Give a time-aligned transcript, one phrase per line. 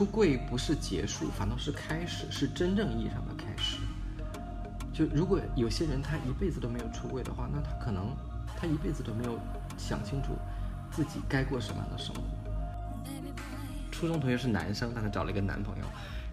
[0.00, 3.76] 出柜不是结束，反倒是开始，是真正意义上的开始。
[4.94, 8.16] 就如果有些人他一辈子都没有出柜的话，那他可能
[8.56, 9.38] 他一辈子都没有
[9.76, 10.28] 想清楚
[10.90, 12.22] 自己该过什么样的生活。
[13.90, 15.84] 初中同学是男生，但他找了一个男朋友，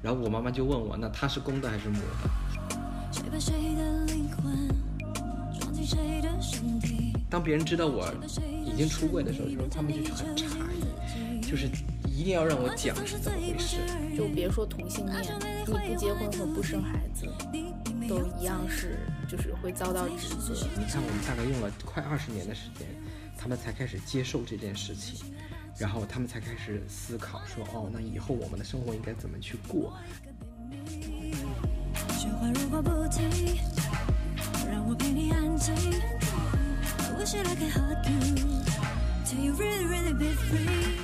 [0.01, 2.29] 然后我妈妈就问我，那他是公的还是母的？
[7.29, 8.09] 当别人知道我
[8.65, 11.69] 已经出柜的时候，就是他们就很诧异，就是
[12.17, 13.77] 一定要让我讲是怎么回事。
[14.17, 15.21] 就别说同性恋，
[15.67, 17.27] 你不结婚和不生孩子，
[18.09, 18.97] 都一样是
[19.29, 20.55] 就是会遭到指责。
[20.75, 22.87] 你看，我们大概用了快二十年的时间，
[23.37, 25.31] 他们才开始接受这件事情，
[25.77, 29.93] 然后他们才开始思考说，哦，那以后我们的生活应该怎么去过。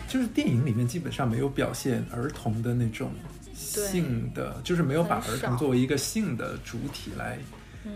[0.07, 3.11] 就是电影里面基本上没有表现儿童的那种
[3.53, 7.37] 性的，就是没有把儿童作为一个性的主体来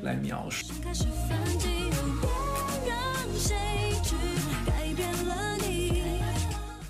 [0.01, 0.73] 来描述。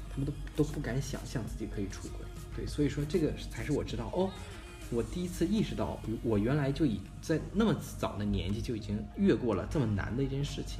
[0.10, 4.32] 他们都都不敢想象自己可以出轨，对，所以说这个才是我知道哦。
[4.90, 10.80] 我第一次意识到，我原来就已在那么早的年纪就已经越过了这么难的一件事情，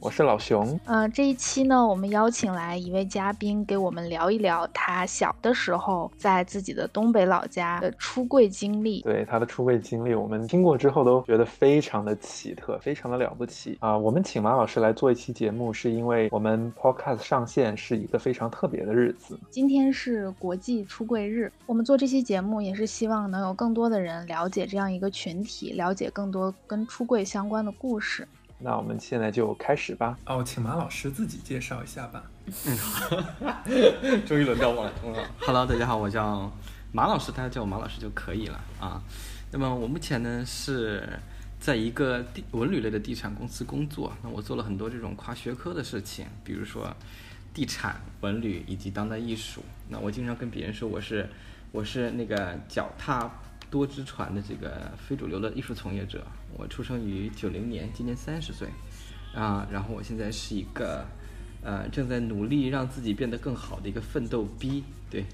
[0.00, 9.02] 我是老熊，嗯，这一期呢，我们邀请来一位嘉宾，给我们聊一聊他小的时候在自己的东北老家的出柜经历。
[9.02, 13.98] 对他的出柜经历，我们听过之后都觉得非常的奇特，非常的了不起啊！
[13.98, 21.52] 我们请马老师来做一期节目，是因为我们 Podcast 上线是一个非常特别的日子，今天是国际出柜日。
[21.66, 28.26] 我们做这期节目也是希望能有更多的人了解这样一个群体，了解更多跟出柜相关的故事。
[28.60, 30.18] 那我们现在就开始吧。
[30.26, 32.24] 哦，请马老师自己介绍一下吧。
[32.66, 32.76] 嗯，
[34.26, 34.92] 终于轮到我了。
[35.38, 36.50] Hello，大家好，我叫
[36.90, 39.00] 马老师，大家叫我马老师就可以了啊。
[39.52, 41.08] 那么我目前呢是
[41.60, 44.12] 在一个地文旅类的地产公司工作。
[44.24, 46.92] 那我做了很多这种跨学科的事情，比如说
[47.54, 49.62] 地产、文旅以及当代艺术。
[49.88, 51.30] 那我经常跟别人说我是
[51.70, 53.30] 我是那个脚踏。
[53.70, 58.68] 多只船的这个非主流的艺术从业者，我出生于九零年，今年三十岁，
[59.34, 61.04] 啊，然后我现在是一个，
[61.62, 65.24] 呃，正在努力让自己变得更好的一个奋斗逼，对，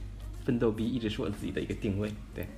[0.44, 2.48] 奋斗逼一直是我自己的一个定位，对，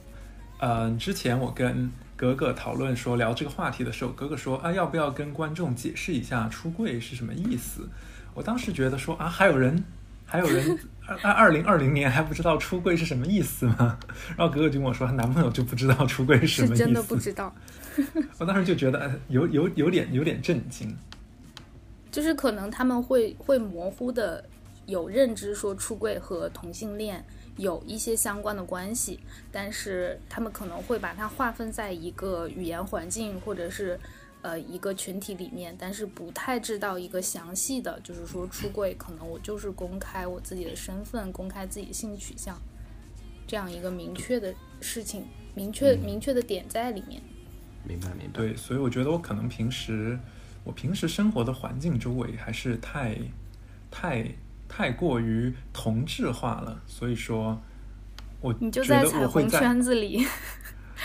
[0.61, 7.89] 嗯，之前我跟格格讨论说聊这个话题的时候，格格说啊，要不要跟观众解释一下出柜是什么意思？
[8.35, 9.85] 我当时觉得说啊，还有人。
[10.29, 10.77] 还有人
[11.23, 13.99] 二二零二零年还不知道出柜是什么意思吗？
[14.37, 16.85] 然后格格就跟我说，她男朋友就不知道出柜是什么意思。
[16.85, 17.55] 真的不知道。
[18.39, 20.97] 我当时就觉得有有有点有点震惊。
[22.11, 24.45] 就是可能他们会会模糊的
[24.87, 27.25] 有认知，说出柜和同性恋
[27.57, 29.21] 有一些相关的关系，
[29.53, 33.99] 但是他们可能会把它划分在一个语言环境或者是。
[34.47, 42.57] 呃，一个群体里面，但是不太知道一个详细的，就是说出柜，可能我就是公开我自己的身份，公开自己性取向，
[43.45, 45.25] 这样一个明确的事情，
[45.57, 47.21] 明确明确的点在里面。
[47.83, 48.35] 明白明白。
[48.35, 50.17] 对，所以我觉得我可能平时
[50.63, 53.19] 我平时生活的环境周围还是太
[53.91, 54.31] 太
[54.69, 57.61] 太过于同质化了，所以说，
[58.41, 60.25] 我你就在彩虹圈子里。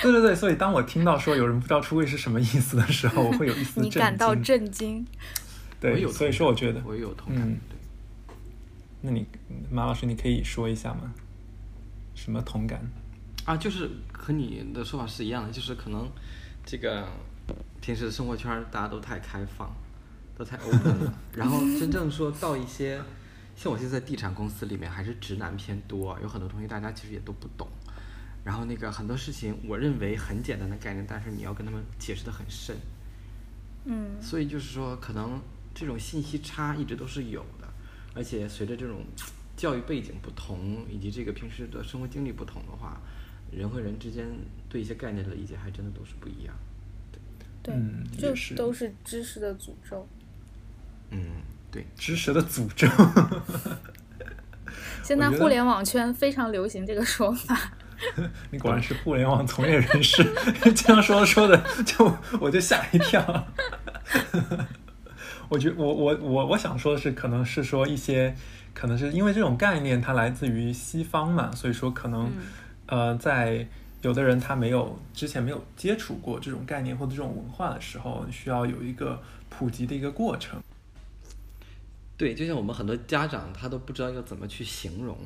[0.01, 5.05] 对对对，所以当我听到说有人不知道出柜是什么意思的时候，我会有一丝 你感到震惊。
[5.79, 7.47] 对，所以说我觉得我也有同感。
[7.69, 7.77] 对，
[9.01, 9.25] 那你
[9.69, 11.13] 马老师，你可以说一下吗？
[12.13, 12.81] 什么同感？
[13.45, 16.07] 啊，就是和你的说法是一样的，就是可能
[16.63, 17.07] 这个
[17.81, 19.71] 平时的生活圈大家都太开放，
[20.37, 23.01] 都太 open 了，然后真正说到一些
[23.55, 27.67] 像我现在地产公司里面，还是直男偏多，有很多东西大家其实也都不懂。
[28.43, 32.75] 然后那个很多事情，我认为很简单的概念，但是你要跟他们解释的很深，
[33.85, 35.39] 嗯，所以就是说，可能
[35.75, 37.67] 这种信息差一直都是有的，
[38.15, 39.03] 而且随着这种
[39.55, 42.99] 教育背景不同，以及这个平时的生活经历不同的话，
[43.51, 44.25] 人和人之间
[44.67, 46.55] 对一些概念的理解还真的都是不一样，
[47.61, 50.07] 对，对，就是都是知识的诅咒，
[51.11, 51.19] 嗯，
[51.69, 52.87] 对，知识的诅咒，
[55.03, 57.77] 现在互联网圈非常流行这个说法。
[58.51, 60.23] 你果然是互联网从业人士，
[60.75, 63.47] 这样说说的，就我就吓一跳。
[65.49, 68.35] 我觉我我我我想说的是，可能是说一些，
[68.73, 72.31] 可能是因为这种概念它来自于西方嘛，所以说可能
[72.85, 73.67] 呃，在
[74.01, 80.59] 有的人他没有之前没有接触过这种概念或者这种文化的时候，需要有一个普及的一个过程。
[82.17, 85.17] 对，就像我们很多家长他都不知道要怎么去形容。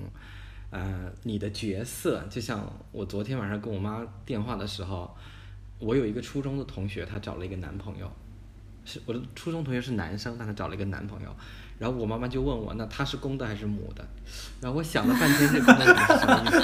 [0.75, 5.15] 呃，你的角色就像我昨天晚上跟我妈电话的时候，
[5.79, 8.11] 我有一个初中的同学，她找了一个男朋友，
[8.83, 11.33] 是我的初中同学是男生，但他找了一个男朋友，
[11.79, 14.05] 然后我妈妈就问我，那他是公的还是母的？
[14.59, 16.59] 然后我想了半天，这公的是什么意思？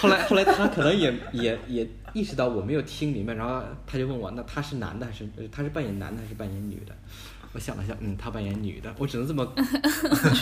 [0.00, 6.92] 后来后来他可能也也也意识到我没有听明白，然后他就问我，那他是男的还是他是扮演男的还是扮演女的？
[7.54, 9.44] 我想了想，嗯，她扮演女的，我只能这么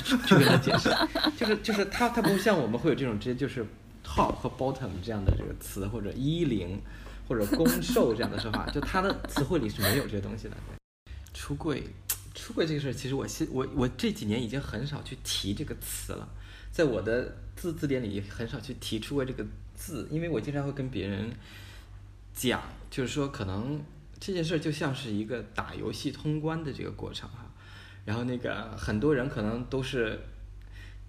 [0.05, 0.89] 去跟她解释，
[1.37, 3.67] 就是就是她她不像我们会有这种直接就是
[4.05, 6.81] top 和 bottom 这样的这个词，或者一零
[7.27, 10.57] 或者攻受这样的说法，就她的词汇里是没有这些东西的。
[11.35, 11.83] 出柜，
[12.33, 16.29] 出柜这个事儿，其实我现我我这几年已经很少去提这个词了，
[16.71, 21.33] 在我的字字典里很少去提出柜这个字，因为我经常会跟别人
[22.33, 23.83] 讲，就是说可能。
[24.21, 27.51] 这件事就像是一个打游戏通关的这个过程哈，
[28.05, 30.21] 然后那个很多人可能都是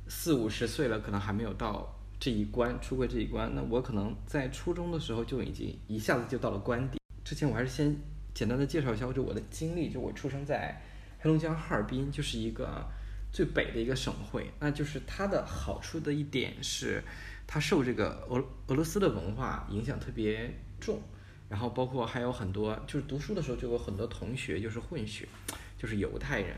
[0.07, 3.53] 四五十岁了，可能还没有到这一关出过这一关。
[3.53, 6.97] 那我可能在初中的时候就已经一下子就到了关底。
[7.25, 7.93] 之前我还是先
[8.33, 10.81] 简单的介绍一下就我的经历，就我出生在
[11.19, 12.89] 黑龙江哈尔滨，就是一个
[13.33, 14.49] 最北的一个省会。
[14.61, 17.03] 那就是它的好处的一点是，
[17.45, 21.01] 它受这个俄俄罗斯的文化影响特别重。
[21.51, 25.27] 然后包括还有很多，就是读书的时候就有很多同学就是混血，
[25.77, 26.55] 就是犹太人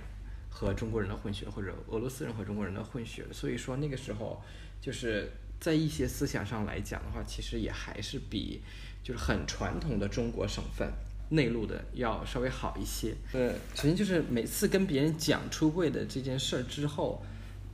[0.51, 3.25] 和中国人的混血，或者俄罗斯人和中国人的混血。
[3.31, 4.39] 所以说那个时候
[4.79, 8.61] 就是在一些思想上来讲的话，其实也还是比
[9.03, 10.87] 就是很传统的中国省份
[11.29, 13.15] 内陆的要稍微好一些。
[13.31, 17.25] 呃，首先就是每次跟别人讲出柜的这件事儿之后，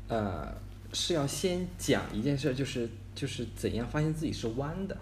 [0.07, 0.55] 呃，
[0.93, 4.97] 是要先讲一件事，就是就是怎样发现自己是弯的。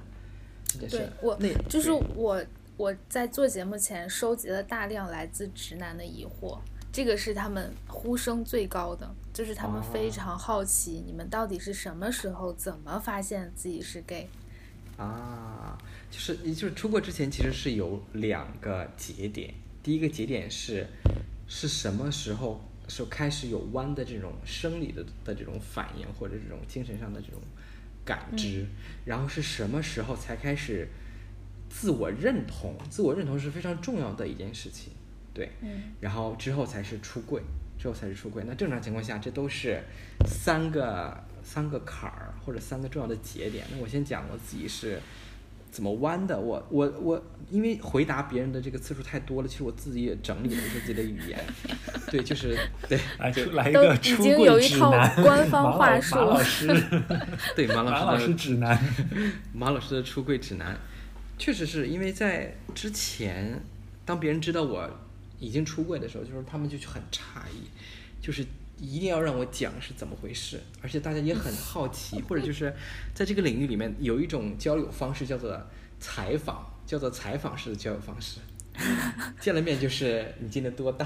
[0.79, 1.35] 对我，
[1.69, 2.43] 就是我，
[2.75, 6.59] 我在做节目前收集了大量来自直男的疑惑，
[6.91, 14.27] 这个是他们呼声最高的，就是他们非常好奇你们到底是什么时候怎么发现自己是 gay
[14.97, 15.77] 啊？
[16.11, 20.85] 就是就是出国之前其实是有两个节点，第一个节点是
[21.47, 27.41] 是什么时候是开始有弯的这种生理的的这种反应或者这种精神上的这种。
[28.07, 28.65] 感知，
[29.05, 30.87] 然后是什么时候才开始
[31.69, 32.73] 自我认同？
[32.89, 34.93] 自我认同是非常重要的一件事情，
[35.33, 35.51] 对，
[35.99, 37.41] 然后之后才是出柜，
[37.77, 38.43] 之后才是出柜。
[38.47, 39.83] 那正常情况下，这都是
[40.25, 43.65] 三个三个坎儿或者三个重要的节点。
[43.71, 44.99] 那我先讲我自己是。
[45.69, 46.39] 怎么弯的？
[46.39, 51.39] 我我我，因为回答别人的这个次数太多了，其实我自己也整理了一下自己的语言。
[52.11, 52.57] 对，就是
[52.87, 55.23] 对，来来一个出柜指南。
[55.23, 56.15] 官方话术。
[56.15, 56.67] 马老师，
[57.55, 58.77] 对马老师的指南。
[59.53, 60.77] 马老师的出柜指南，
[61.37, 63.61] 确实是因为在之前，
[64.05, 64.89] 当别人知道我
[65.39, 67.67] 已经出柜的时候，就是他们就很诧异，
[68.21, 68.45] 就是。
[68.79, 72.71] 一定要让我讲是怎么回事，而且大家也很好奇，或者就是
[73.11, 75.59] 在这个领域里面有一种交友方式叫做
[75.99, 78.39] 采访，叫做采访式的交友方式。
[79.39, 81.05] 见了面就是你今年多大，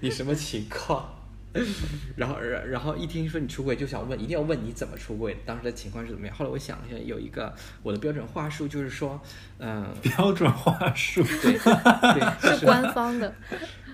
[0.00, 1.14] 你什么情况，
[2.16, 6.36] 然后然然后一听说你出轨就想问，一定要问你怎么出轨，当时的情况是怎么样。
[6.36, 9.20] 后来我想了一下，有一个我的标准话术就是说，
[9.58, 13.34] 嗯，标准话术，对，对， 是官方的。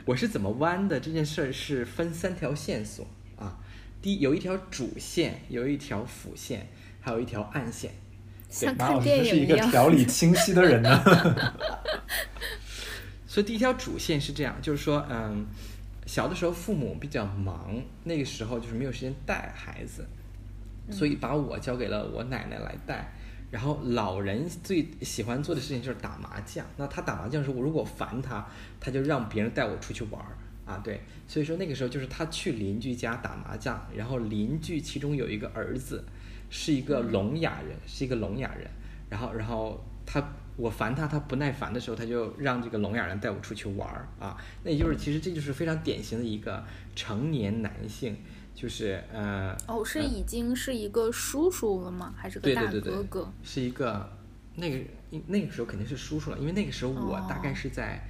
[0.04, 3.06] 我是怎么弯的这件事儿是分三条线索
[3.38, 3.58] 啊，
[4.02, 6.68] 第一有一条主线，有一条辅线，
[7.00, 7.92] 还有一条暗线。
[8.50, 11.02] 像看电影是一个条理清晰的人呢。
[13.26, 15.46] 所以第一条主线是这样，就是说，嗯，
[16.04, 20.04] 小的时候父母比较忙，那个时候就是没有时间带孩子，
[20.90, 23.12] 所以把我交给了我奶奶来带。
[23.52, 26.64] 然后老人最喜欢做的事情就是打麻将。
[26.76, 28.46] 那他打麻将的时候，我如果烦他，
[28.80, 30.80] 他就让别人带我出去玩儿啊。
[30.84, 36.04] 对，所以说那个时候就是他去邻居家打麻将，然后邻居其中有一个儿子
[36.50, 38.68] 是一个聋哑人，是一个聋哑人。
[39.08, 40.22] 然后，然后他
[40.56, 44.36] 我烦他，他不耐烦的时候，他就让这个聋哑人带我出去玩儿啊。
[44.64, 46.62] 那也就是其实这就是非常典型的一个
[46.94, 48.16] 成年男性。
[48.52, 52.12] 就是呃哦，是已经是一个叔叔了吗？
[52.14, 53.32] 还是个大哥哥？
[53.42, 54.12] 是一个
[54.56, 54.84] 那个
[55.28, 58.06] 那个时候肯定是叔叔了，因为那个时候我大概是在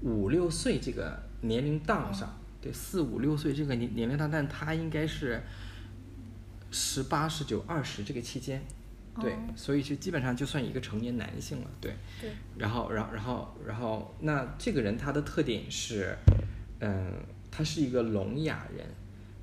[0.00, 5.40] 五六岁这个年龄档上，对四五六岁这个年年龄档，但他应该是
[6.74, 8.60] 十八、十九、二十这个期间，
[9.20, 11.94] 对，哦所以就基本上就算一个成年男性了，对。
[12.20, 16.16] 对，然后，然后，然后，然后，那这个人他的特点是，
[16.80, 17.12] 嗯，
[17.48, 18.84] 他是一个聋哑人，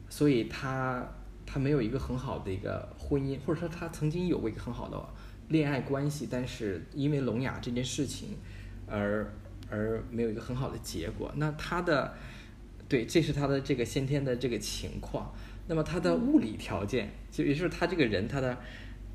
[0.10, 1.08] 所以他
[1.46, 5.02] 他没有一个很好的一个婚姻，或者说他曾经有过一个很好的
[5.48, 8.38] 恋爱关系，但是因为聋哑这件事情
[8.88, 9.34] 而
[9.70, 11.32] 而没有一个很好的结果。
[11.38, 12.14] 那他的
[12.90, 15.34] 对，这是他的这个先天的这个情况。
[15.68, 18.58] 那么他的物理条件，就也就是他这个人他的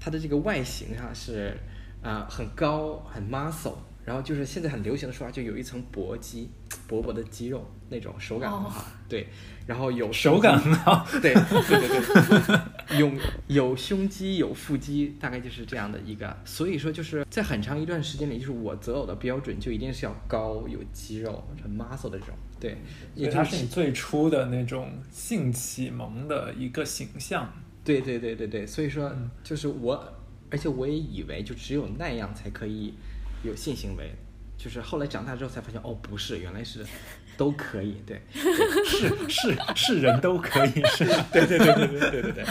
[0.00, 1.56] 他的这个外形上是
[2.02, 3.74] 啊、很高很 muscle，
[4.06, 6.48] 然后就是现在很流行的说法，就有一层薄肌，
[6.86, 9.26] 薄薄的肌肉那种手感很好，对，
[9.66, 11.04] 然后有手感很好。
[11.20, 12.40] 对对对
[12.88, 13.12] 对，有
[13.48, 16.34] 有胸肌有腹肌，大概就是这样的一个。
[16.44, 22.78] 所以说就是在很长一段时间里，就是我择偶的标准就一定是要高有肌肉很 muscle 的这种，对，
[23.16, 27.52] 也也就是你最初的那种性启蒙的一个形象。
[27.82, 30.12] 对对对对对，所以说嗯就是我，
[30.50, 32.94] 而且我也以为就只有那样才可以
[33.42, 34.14] 有性行为，
[34.56, 36.84] 就是后来长大之后才发现，哦，不是，原来是
[37.36, 41.26] 都可以，对， 是是是人都可以是吧？
[41.30, 42.44] 对对对对对对对对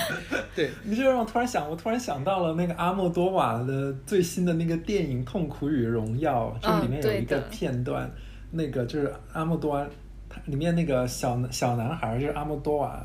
[0.55, 8.09] 对，你这让我突然想，我突然想到了那个阿莫多瓦的最新的那个电影《痛苦与荣耀》，这里面有一个片段，
[8.51, 9.87] 那个就是阿莫多瓦，
[10.29, 13.03] 他里面那个小小男孩就是阿莫多瓦，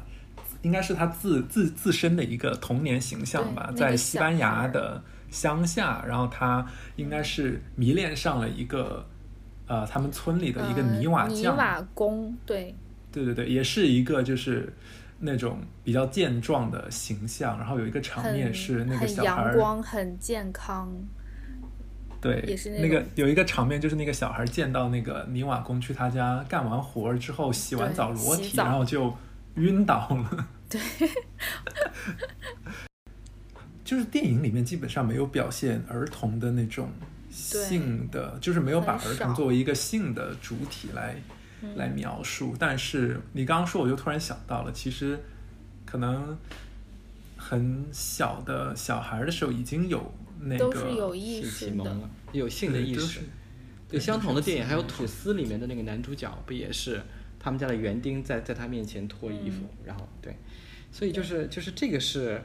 [0.60, 9.06] 应该是他自自自身的一个童年形象吧，在西班牙的乡下，然后他应该是迷恋上了一个。
[9.66, 12.74] 呃，他们村里的一个泥瓦呃泥匠，瓦工，对，
[13.12, 14.74] 对对对，也是一个就是
[15.20, 20.92] 那种比较健壮的形象，然后有一个场面是那个小孩儿，阳光，很健康，
[22.20, 29.14] 对，也是那那个有一个场面就是那个小孩见到那个泥瓦工去他家干完活儿之后洗完澡裸体，然后就
[29.54, 30.48] 晕倒了。
[30.68, 30.80] 对，
[33.90, 36.88] 就是电影里面基本上没有表现儿童的那种
[37.28, 41.16] 性的，就是没有把儿童作为一个性的主体来
[41.60, 42.54] 嗯来描述。
[42.56, 45.18] 但是你刚刚说，我就突然想到了，其实
[45.84, 46.38] 可能
[47.36, 53.22] 很小的小孩的时候已经有那都个是有意性识的启蒙，了，有性的意识
[53.88, 57.02] 对相同的电影，还有《吐司》里面的那个男主角，不也是
[57.40, 60.36] 他们家的园丁在在他面前脱衣服，然后对，
[60.92, 62.40] 所以就是就是这个是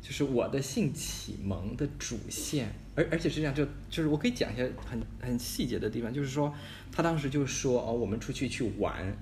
[0.00, 6.54] 就是我的性启蒙的主线，而而且是这样，就就是我可以讲一下很很细节的地方，就是说
[6.90, 9.16] 他当时就说哦，我们出去去玩，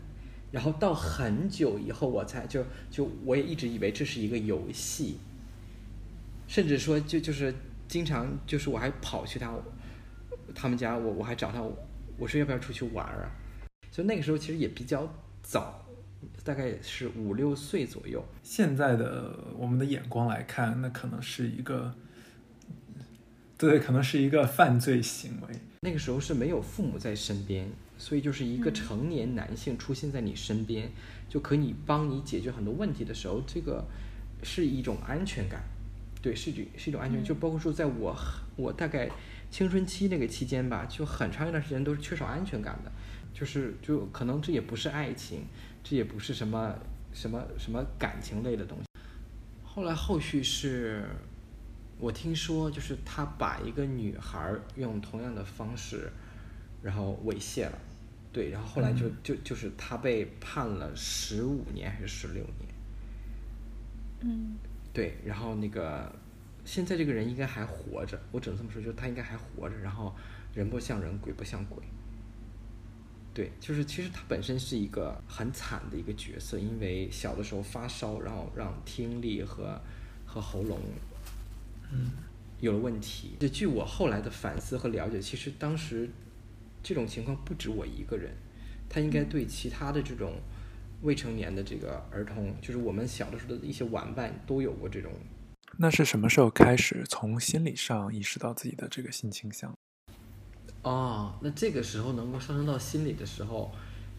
[0.53, 5.19] 然后到很久以后我才就就我也一直以为这是一个游戏，
[6.47, 7.55] 甚至说就就是
[7.89, 9.53] 经常就是我还跑去他
[10.55, 11.63] 他们家，我我还找他，
[12.19, 13.31] 我说要不要出去玩啊？
[13.91, 15.11] 所以那个时候其实也比较
[15.43, 15.86] 早，
[16.45, 18.25] 大概是五六岁左右。
[18.43, 21.95] 现在的我们的眼光来看，那可能是一个，
[23.59, 25.55] 对，可能是一个犯罪行为。
[25.81, 30.91] 那个时候是没有父母在身边，所以就是一个成年男性出现在你身边，
[31.29, 33.85] 就可以帮你解决很多问题的时候，这个
[34.43, 35.63] 是一种安全感。
[36.23, 38.17] 对，是一种是一种安全，就包括说在我
[38.57, 39.09] 我大概
[39.49, 42.91] 青春期那个期间吧，就很长一段时间都是缺少安全感的，
[43.33, 45.45] 就是就可能这也不是爱情，
[45.89, 46.77] 这也不是什么
[47.13, 48.85] 什么什么感情类的东西。
[49.63, 51.09] 后来后续是，
[52.01, 56.11] 我听说就是他把一个女孩用同样的方式，
[56.83, 57.79] 然后猥亵了，
[58.33, 62.75] 对，然后后来就就就是他被判了十五年还是十六年，
[64.23, 64.57] 嗯，
[64.93, 66.13] 对，然后那个
[66.65, 70.13] 现在这个人应该还活着，我只能这么说，就是他应该还活着，然后
[70.53, 71.81] 人不像人，鬼不像鬼。
[73.37, 79.79] 对，就是其实他本身是一个很惨的一个角色，因为小的时候发烧，然后让听力和
[80.25, 80.81] 和喉咙
[81.93, 82.13] 嗯，
[82.61, 83.37] 有了问题。
[83.39, 86.09] 这据我后来的反思和了解，其实当时
[86.83, 88.33] 这种情况不止我一个人，
[88.89, 90.41] 他应该对其他的这种
[91.03, 95.13] 未成年的这个儿童，就是我们小的时候的一些玩伴都有过这种。
[95.77, 99.77] 那是什么时候开始从心理上意识到自己的这个性倾向？
[100.87, 103.73] 哦，那这个时候能够上升到心理的时候，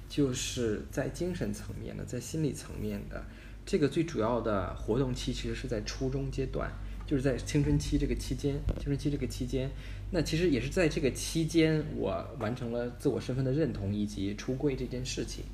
[0.10, 3.24] 就是在精神层面的，在心理层面的。
[3.66, 6.70] 这个最主要的活动期其实是在初中阶段，
[7.06, 9.72] 就是在青春期这个期间，青春期这个期间，
[10.12, 15.46] 那其实也是在这个期间，我完成了自我身份的认同以及出柜这件事情。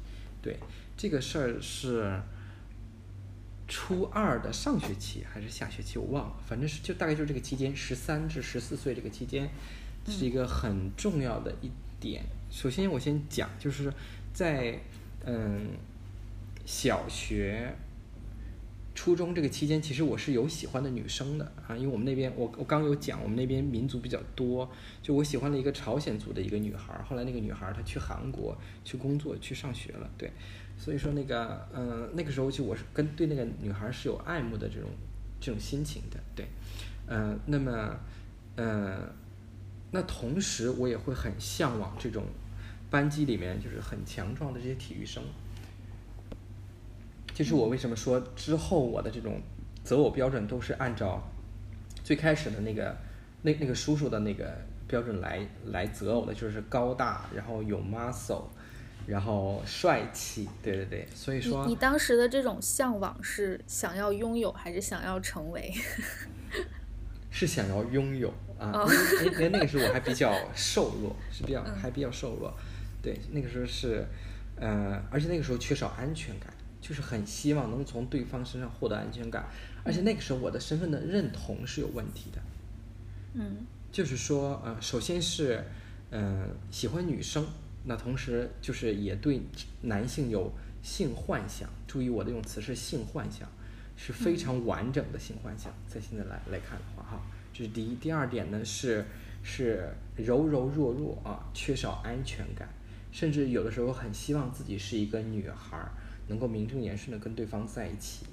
[0.42, 0.58] 对，
[0.98, 2.20] 这个事儿是
[3.68, 9.48] 初二的上学期还是下学期，我忘了，反正是就大概就是这个期间，十三至十四岁这个期间，
[10.12, 12.24] 是一个很重要的一点。
[12.50, 13.92] 首先，我先讲，就是
[14.34, 14.80] 在
[15.26, 15.70] 嗯
[16.66, 17.74] 小学
[18.96, 24.70] 初中这个期间，其实我是有喜欢的女生的啊，因为我们那边我我刚有讲，我们那边民族比较多，
[25.02, 30.32] 就我喜欢了一个朝鲜族的一个女孩儿，后来那个女孩儿她去韩国去工作去上学了，对，
[30.78, 34.90] 所以说那个嗯、那个时候就我是跟对那个女孩儿是有爱慕的这种
[35.40, 36.46] 这种心情的，对，
[37.08, 37.98] 嗯，那么
[38.56, 39.10] 呃，
[39.94, 42.26] 那同时我也会很向往这种
[42.90, 45.24] 班级里面就是很强壮的这些体育生。
[47.32, 49.40] 就是我为什么说之后我的这种
[49.84, 51.22] 择偶标准都是按照
[52.04, 52.98] 最开始的那个
[53.44, 54.52] 那那个叔叔的那个
[54.88, 58.44] 标准来来择偶的，就是高大，然后有 muscle，
[59.06, 65.72] 然后帅气，对对对，所以说你你当时的这种向往是想要拥有还是想要成为？
[67.32, 68.32] 是想要拥有
[68.64, 68.90] 啊，哦。
[69.24, 71.76] 因为那个时候我还比较瘦弱，是比较嗯。
[71.76, 72.54] 还比较瘦弱，
[73.02, 74.06] 对，那个时候是，
[74.56, 79.46] 呃，而且那个时候缺少安全感，就是很希望能从对方身上获得安全感，
[79.84, 82.42] 而且那个时候我的身份的认同是有问题的，
[83.34, 83.66] 嗯。
[83.92, 85.64] 就是说，呃，首先是，
[86.10, 87.46] 呃，喜欢女生，
[87.84, 89.40] 那同时就是也对
[89.82, 90.52] 男性有
[90.82, 91.70] 性幻想。
[91.88, 93.48] 注意我的用词是性幻想，
[93.96, 95.72] 是非常完整的性幻想。
[95.88, 97.22] 在现在来来看的话，哈，
[97.54, 97.96] 这是第一。
[97.96, 99.06] 第二点呢是
[99.44, 102.68] 是柔柔弱弱啊，缺少安全感，
[103.12, 105.92] 甚至有的时候很希望自己是一个女孩儿，
[106.28, 108.26] 能够名正言顺的跟对方在一起。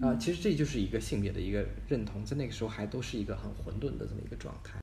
[0.00, 4.78] 啊，其实这就是一个性别的一个认同，在那个时候还都是一个很混沌的这么一个状态。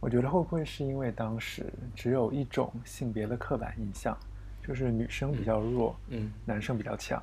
[0.00, 4.18] 我觉得会不会是因为当时只有一种性别的刻板印象，
[4.66, 7.22] 就是女生比较弱，嗯男生比较强，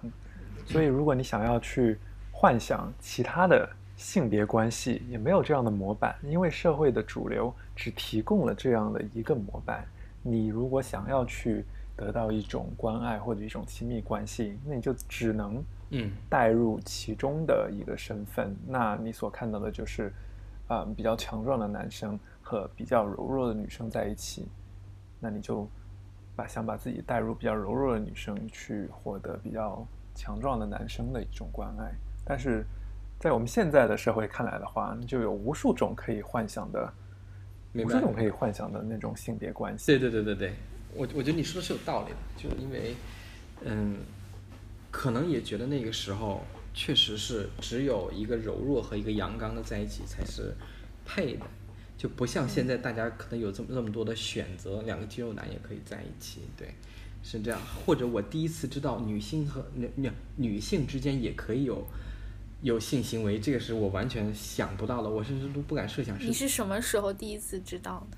[0.66, 1.98] 所以如果你想要去
[2.32, 3.70] 幻想其他的
[4.02, 9.86] 性别关系，也没有这样的模板，因为社会的主流只提供了这样的一个模板。
[10.24, 11.64] 你如果想要去
[11.96, 20.12] 得到一种关爱或者一种亲密关系，那你就只能嗯带入其中的一个身份，那你所看到的就是，
[20.68, 24.48] 啊、比较强壮的男生和比较柔弱的女生在一起，
[25.20, 25.70] 那你就
[26.36, 29.86] 把想把自己带入比较柔弱的女生，去获得比较
[30.16, 31.94] 强壮的男生的一种关爱。
[32.26, 32.66] 但是
[33.22, 36.92] 在我们现在的社会看来的话，就有无数种可以幻想的，
[37.72, 39.86] 明白无数种可以幻想的那种性别关系。
[39.86, 40.54] 对对对对对，
[40.96, 42.96] 我我觉得你说的是有道理的，就是因为，
[43.64, 43.98] 嗯，
[44.90, 50.56] 可能也觉得那个时候确实是只有一个柔弱和一个阳刚的在一起才是
[51.06, 51.46] 配的，
[51.96, 56.74] 就不像现在大家可能有这么那么多的选择，两个肌肉男也可以在一起，对，
[57.22, 57.60] 是这样。
[57.86, 61.86] 或者我第一次知道女性和女女女性之间也可以有
[62.62, 68.18] 有性行为，这个是我完全想不到的，我甚至都不敢设想你是什么时候第一次知道的？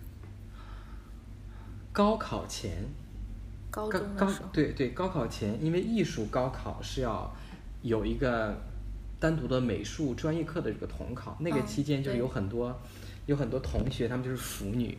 [1.91, 2.71] 高考前。
[3.71, 4.49] 高高高中的时候。
[4.53, 7.33] 对对，高考前，因为艺术高考是要
[7.81, 8.55] 有一个
[9.19, 12.79] 单独的美术专业课的这个统考，那个嗯期间就是有很多、
[13.25, 14.95] 有很多同学，他们就是腐女，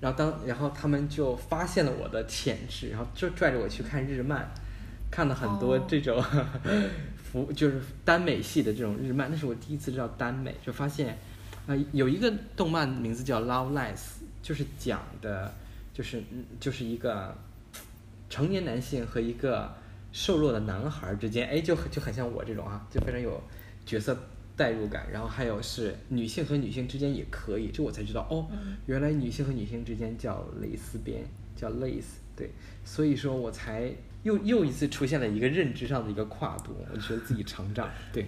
[0.00, 4.48] 然后当然后他们就发现了我的潜质，然后就拽着我去看日漫，
[5.10, 6.22] 看了很多哦这种
[7.42, 11.18] 腐、就是耽美系的这种日漫，那是我第一次知道耽美，就发现
[11.66, 13.96] 啊、有一个动漫名字叫《Love Lies》，
[14.42, 15.52] 就是讲的，
[15.92, 17.36] 就是嗯就是一个
[18.30, 19.74] 成年男性和一个
[20.12, 23.42] 瘦弱的男孩儿之间，哎，就很就很像我这种啊，就非常有
[23.84, 24.16] 角色
[24.56, 25.06] 代入感。
[25.10, 28.46] 然后还有是女性和女性之间也可以，这我才知道哦，
[28.86, 31.24] 原来女性和女性之间叫蕾丝边，
[31.56, 32.50] 叫 lace，对，
[32.84, 33.90] 所以说我才
[34.24, 38.26] 又又一次出现了一个认知上的一个跨度，我觉得自己成长，对。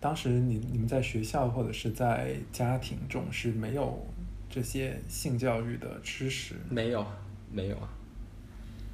[0.00, 4.04] 当时你你们在学校或者是在家庭中是没有
[4.50, 7.06] 这些性教育的知识，没有，
[7.52, 7.88] 没有啊，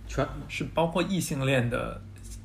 [0.06, 1.98] 全是包括异性恋的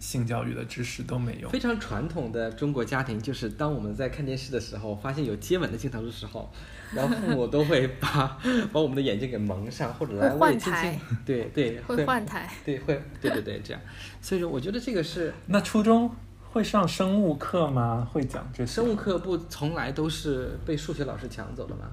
[0.03, 1.57] 性教育的知识都没有非。
[1.57, 6.51] 常传统的中国家庭，就是当我们在看电视的时候，发现有接吻的镜头的时候，
[6.93, 8.37] 然后父母都会把
[8.73, 13.81] 把我们的眼睛给蒙上，或者来会换台，对对，会换台，对会，对对对，这样。
[14.21, 16.11] 所以说，我觉得这个是那初中
[16.51, 18.05] 会上生物课吗？
[18.11, 18.65] 会讲这？
[18.65, 21.89] 生物课不从来都是被数学老师抢走的吗？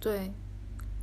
[0.00, 0.32] 对。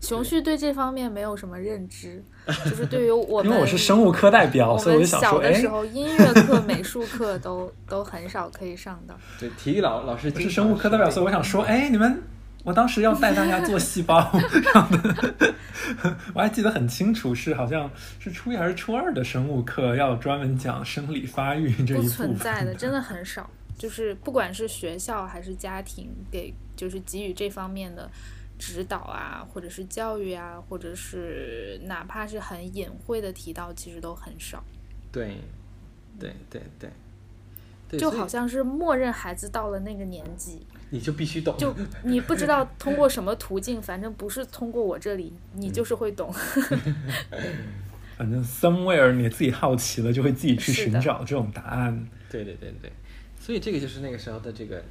[0.01, 2.23] 熊旭对这方面没有什么认知，
[2.65, 9.15] 就是对于我们， 因为我是生物课代表，所以我就想说，哎，小的时候，音乐课、美术课都都很少可以上到。
[9.39, 12.21] 对，体育老老师是生物课代表，所以我想说，哎，你们，
[12.63, 14.31] 我当时要带大家做细胞
[16.33, 22.09] 我还记得很清楚，是好像是初一还是初二的生物课要专门讲生理发育这不一部分。
[22.09, 23.49] 存在的，真的很少。
[23.77, 28.09] 就是不管是学校还是家庭给，就是给予这方面的
[28.59, 34.63] 指导啊，或者是教育啊，或者是哪怕是很隐晦的提到，其实都很少。
[35.11, 35.37] 对，
[36.19, 36.89] 对对对，
[37.89, 46.31] 对，就好像是默认孩子到了那个年纪，你就必须懂，就 你不知道通过什么途径，反正不是通过我这里，你就是会懂。
[48.17, 52.07] 反正 somewhere 你自己好奇了，就会自己去寻找这种答案。
[52.29, 52.91] 对对对对，
[53.39, 54.83] 所以这个就是那个时候的这个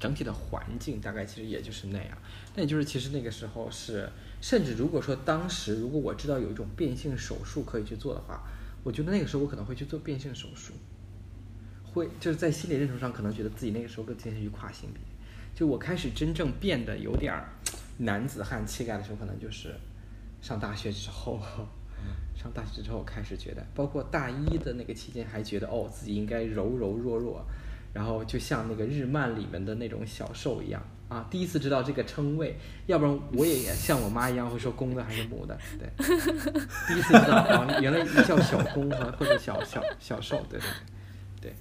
[0.00, 2.18] 整体的环境，大概其实也就是那样。
[2.56, 4.10] 那也就是其实那个时候是，
[4.40, 8.42] 甚至如果说当时如果我知道有一种变性手术可以去做的话，
[8.82, 10.72] 我觉得那个时候我可能会去做变性手术，
[11.84, 15.00] 会就是在心理认同上可能觉得自己那个时候更倾向于跨性别。
[15.54, 17.52] 就我开始真正变得有点儿
[17.98, 19.74] 男子汉气概的时候，可能就是
[20.40, 21.40] 上大学之后。
[22.34, 27.44] 上大学之后开始觉得，包括大一的那个期间，还觉得哦自己应该柔柔弱弱，
[27.92, 31.26] 然后就像那个日漫里面的那种小兽一样啊。
[31.30, 35.88] 第一次知道这个称谓，要不然我也像我妈一样会说公的还是母的，对。
[36.88, 40.60] 第一次知道啊，原来叫小公和或者小小小兽，对
[41.40, 41.52] 对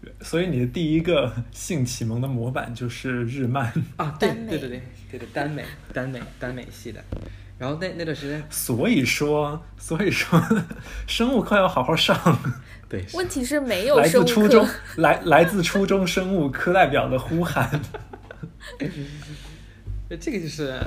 [0.00, 7.02] 对所以你的第一个性启蒙的模板就是日漫，啊，对对对对对对，耽美耽美耽美系的。
[7.58, 10.40] 然后那那段时间，所以说，所以说，
[11.06, 12.16] 生物课要好好上。
[12.88, 17.68] 对，问题是没有来生物自初中课，，来来自初中生物课代表的呼喊。
[20.08, 20.80] 呃这个就是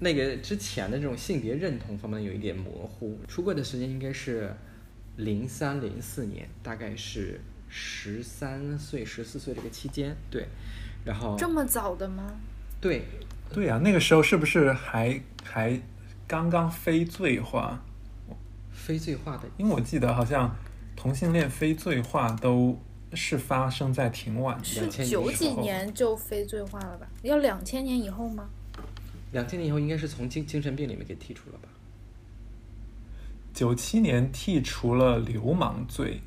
[0.00, 3.20] 那个之前的这种性别认同方面有一点模糊。
[3.28, 4.52] 出柜的时间应该是
[5.16, 10.16] 零三零四年，大概是十三岁、十四岁这个期间。
[10.30, 10.48] 对，
[11.04, 12.24] 然后这么早的吗？
[12.80, 13.04] 对
[13.52, 15.80] 对呀、那个时候是不是还还
[16.28, 17.82] 刚刚非罪化？
[18.70, 20.54] 非罪化的，因为我记得好像
[20.94, 22.78] 同性恋非罪化都
[23.14, 27.08] 是发生在挺晚的是2000年九几年就非罪化了吧？
[27.22, 28.48] 要两千年以后吗？
[29.32, 31.68] 两千年以后应该是从精精神病里面给剔除了吧？
[33.52, 36.20] 九七年剔除了流氓罪，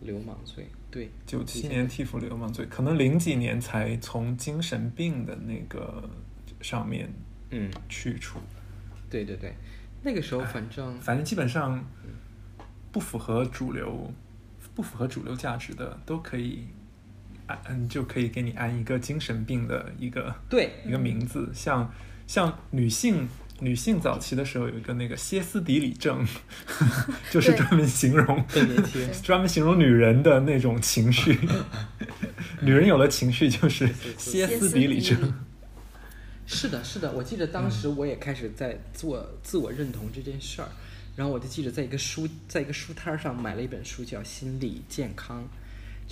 [0.00, 6.02] 流氓罪，对，九七年剔除流氓罪，可能零几年才从精神病的那个
[6.60, 7.08] 上面
[7.50, 8.38] 嗯，去除。
[9.08, 9.54] 对对对，
[10.02, 11.84] 那个时候反正反正基本上
[12.92, 14.12] 不符合主流、
[14.74, 16.66] 不符合主流价值的，都可以
[17.46, 21.92] 安嗯就可以给你安一个精神病的一个对一个名字，像
[22.26, 23.28] 像女性。
[23.62, 26.26] 女性早期的时候有一个那个歇斯底里症，
[27.30, 31.38] 就是专门形容更年期， 专门形容女人的那种情绪。
[32.62, 33.86] 女人有了情绪就是
[34.16, 35.34] 歇斯底里症。
[36.52, 40.68] 是的，是的，我记得当时我也开始在做自我认同这件事儿，
[41.14, 45.44] 然后我就记得在一个书在一个书摊儿上买了一本书叫《心理健康》，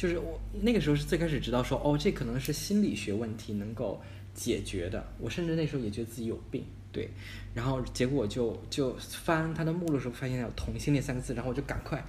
[0.00, 4.00] 就是我那个时候是最开始知道说哦，这可能是心理学问题能够
[4.32, 7.10] 解决的，我甚至那时候也觉得自己有病，对，
[7.52, 12.02] 然后结果我就就翻它的目录的时候发现有同性恋三个字，然后我就赶快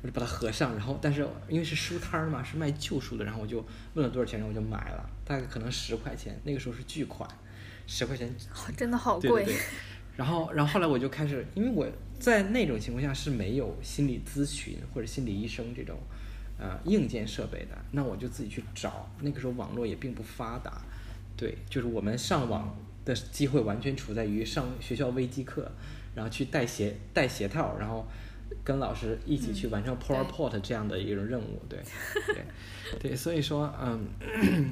[0.00, 7.28] 我就把它合上，然后但是因为是书摊儿嘛，是卖旧书的，然后我就问了多少钱，然后我就买了，大概可能十块钱，那个时候是巨款。
[7.86, 8.34] 十块钱
[8.76, 9.44] 真的好贵。
[9.44, 9.60] 对对对。
[10.16, 11.84] 然后，然后后来我就开始，因为我
[12.20, 15.98] 在那种情况下是没有心理咨询或者心理医生这种
[16.56, 19.10] 呃硬件设备的，那我就自己去找。
[19.22, 20.82] 那个时候网络也并不发达，
[21.36, 25.68] 对，就是我们上网的机会完全处在于上学校微机课，
[26.14, 28.06] 然后去带鞋带鞋套，然后
[28.62, 31.78] 跟老师一起去完成 PowerPoint 这样的一种任务，对，
[32.34, 32.44] 对，
[32.98, 34.08] 对，所以说，嗯，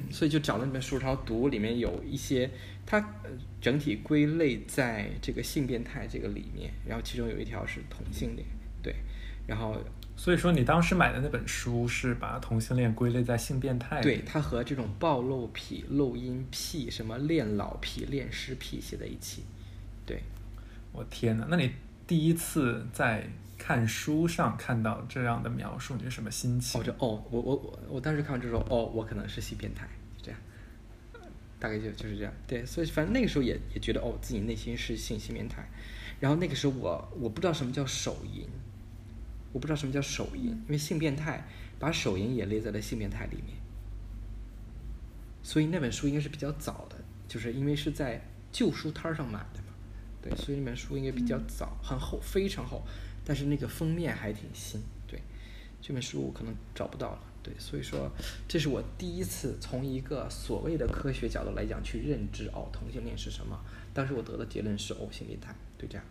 [0.11, 2.49] 所以就找了那本书，然后读，里面有一些
[2.85, 3.29] 它呃
[3.61, 8.47] 整体归类在这个性变态这个里面，然后其中有一条是同性恋，
[8.81, 8.95] 对，
[9.45, 9.77] 然后
[10.15, 19.43] 所以说，你当时买的那本书是把同性恋归类在性变态对它和这种暴露癖、露阴癖、什么恋老癖、恋尸癖写在一起，
[20.05, 20.21] 对，
[20.91, 21.47] 我天哪！
[21.49, 21.71] 那你
[22.05, 23.27] 第一次在
[23.65, 26.77] 看书上看到这样的描述，你是什么心情？
[26.77, 30.39] 我就哦，我我我我当时看完之后，哦，我可能是性变态，就这样，
[31.61, 32.33] 大概就就是这样。
[32.45, 35.65] 对，所以反正那个时候也也觉得哦，自己内心是性性变态。
[36.19, 38.45] 然后那个时候我我不知道什么叫手淫，
[39.53, 41.47] 我不知道什么叫手淫，因为性变态
[41.79, 43.55] 把手淫也列在了性变态里面。
[45.41, 46.97] 所以那本书应该是比较早的，
[47.29, 48.19] 就是因为是在
[48.51, 49.67] 旧书摊儿上买的嘛，
[50.21, 52.85] 对，所以那本书应该比较早，很厚，非常厚，
[53.25, 55.21] 但是那个封面还挺新，对，
[55.81, 58.11] 这本书我可能找不到了，对，所以说
[58.47, 63.59] 这是我第一次从一个所谓的科学角度来讲去认知哦同性恋是什么，
[63.93, 66.05] 当时我得的结论是哦性变态，对，这样，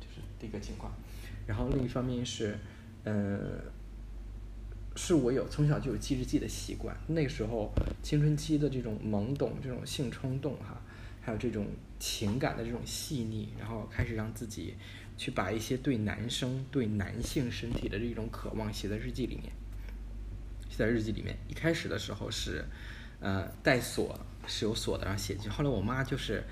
[0.00, 0.92] 就是第一个情况，
[1.46, 2.58] 然后另一方面是，
[3.04, 3.38] 呃。
[5.00, 10.82] 是我有从小就有记日记的习惯，那时候青春期的这种懵懂、这种性冲动哈，
[11.20, 11.68] 还有这种
[12.00, 14.74] 情感的这种细腻，然后开始让自己
[15.18, 19.52] 去把一些对男生、对男性身体的这种渴望写在日记里面。
[20.70, 21.36] 写在日记里面。
[21.48, 22.64] 一开始的时候是，
[23.20, 25.48] 呃，带锁是有锁的，然后写进去。
[25.50, 26.44] 后来我妈就是，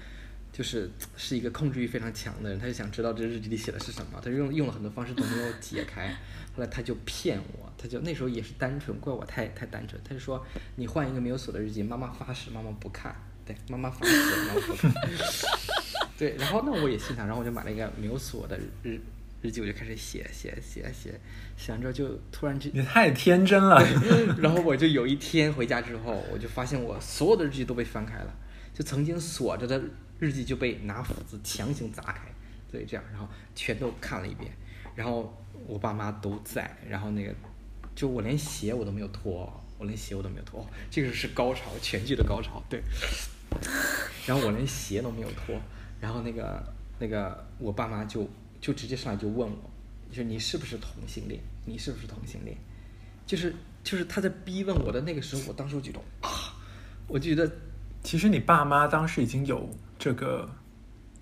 [0.53, 6.09] 就是是一个控制欲非常强的人，她就想知道这日记里写的是什么，她用用了很多方式都没有解开。
[6.57, 10.03] 后来她就骗我，她就那时候也是单纯，怪我太太单纯。
[10.03, 13.15] 她就说你换一个没有锁的日记，妈妈发誓妈妈不看。
[13.45, 14.13] 对，妈妈发誓
[14.49, 14.93] 妈妈不看。
[16.19, 18.99] 对，然后那我也心想，然后我就买了一个没有锁的日
[19.43, 21.21] 日记，我就开始写写写写，
[21.57, 23.83] 写完之后就突然之你太天真了。
[24.39, 28.35] 然后我就有一天回家之后，我就发现我所有的日记都被翻开了，
[28.73, 29.81] 就曾经锁着的
[30.19, 32.23] 日记就被拿斧子强行砸开，
[32.73, 34.51] 对，这样，然后全都看了一遍，
[34.95, 37.35] 然后我爸妈都在，然后那个
[37.95, 42.81] 就我连鞋我都没有脱，我连鞋我都没有脱，哦这个是高潮，全剧的高潮，对，
[44.27, 45.55] 然后我连鞋都没有脱，
[46.01, 46.63] 然后那个
[46.99, 48.29] 那个我爸妈就
[48.61, 49.71] 就直接上来就问我，
[50.11, 51.41] 就是你是不是同性恋？
[51.65, 52.57] 你是不是同性恋？
[53.27, 56.55] 就是就是他在逼问我的那个时候，我当时就觉得啊，
[57.09, 57.51] 我就觉得
[58.03, 60.49] 其实你爸妈当时已经有这个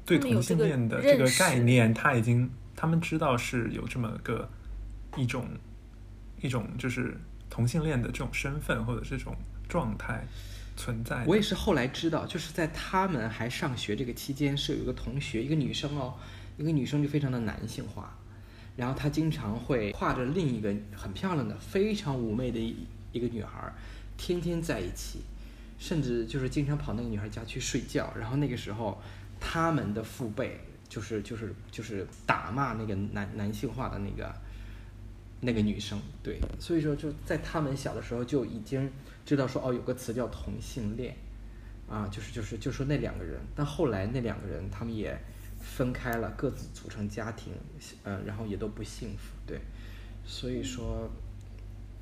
[0.04, 4.48] 对同性恋的这个概念，他已经他们知道是有这么个
[5.16, 5.46] 一种
[6.42, 7.16] 一种就是
[7.48, 9.34] 同性恋的这种身份或者这种
[9.66, 10.26] 状态
[10.76, 11.24] 存在。
[11.26, 16.14] 我也是后来知道，就是在他们还上学这个期间，是有一个同学，一个女生哦，
[16.56, 18.16] 一个女生就非常的男性化，
[18.76, 22.76] 然后她经常会挎着另一个很漂亮的、非常妩媚的一
[23.12, 23.72] 一个女孩，
[24.16, 25.20] 天天在一起，
[25.78, 28.12] 甚至就是经常跑那个女孩家去睡觉。
[28.18, 29.00] 然后那个时候，
[29.38, 34.34] 他们的父辈就是就是就是打骂那个男男性化的那个
[35.44, 38.90] 那个女生，对，所以说就在他们小的时候就已经
[39.24, 41.14] 知道说哦，有个词叫同性恋，
[41.88, 45.18] 啊，就是就是就说那两个人，但后来那两个人他们也
[45.60, 47.52] 分开了，各自组成家庭，
[48.02, 49.60] 呃，然后也都不幸福，对，
[50.24, 51.08] 所以说，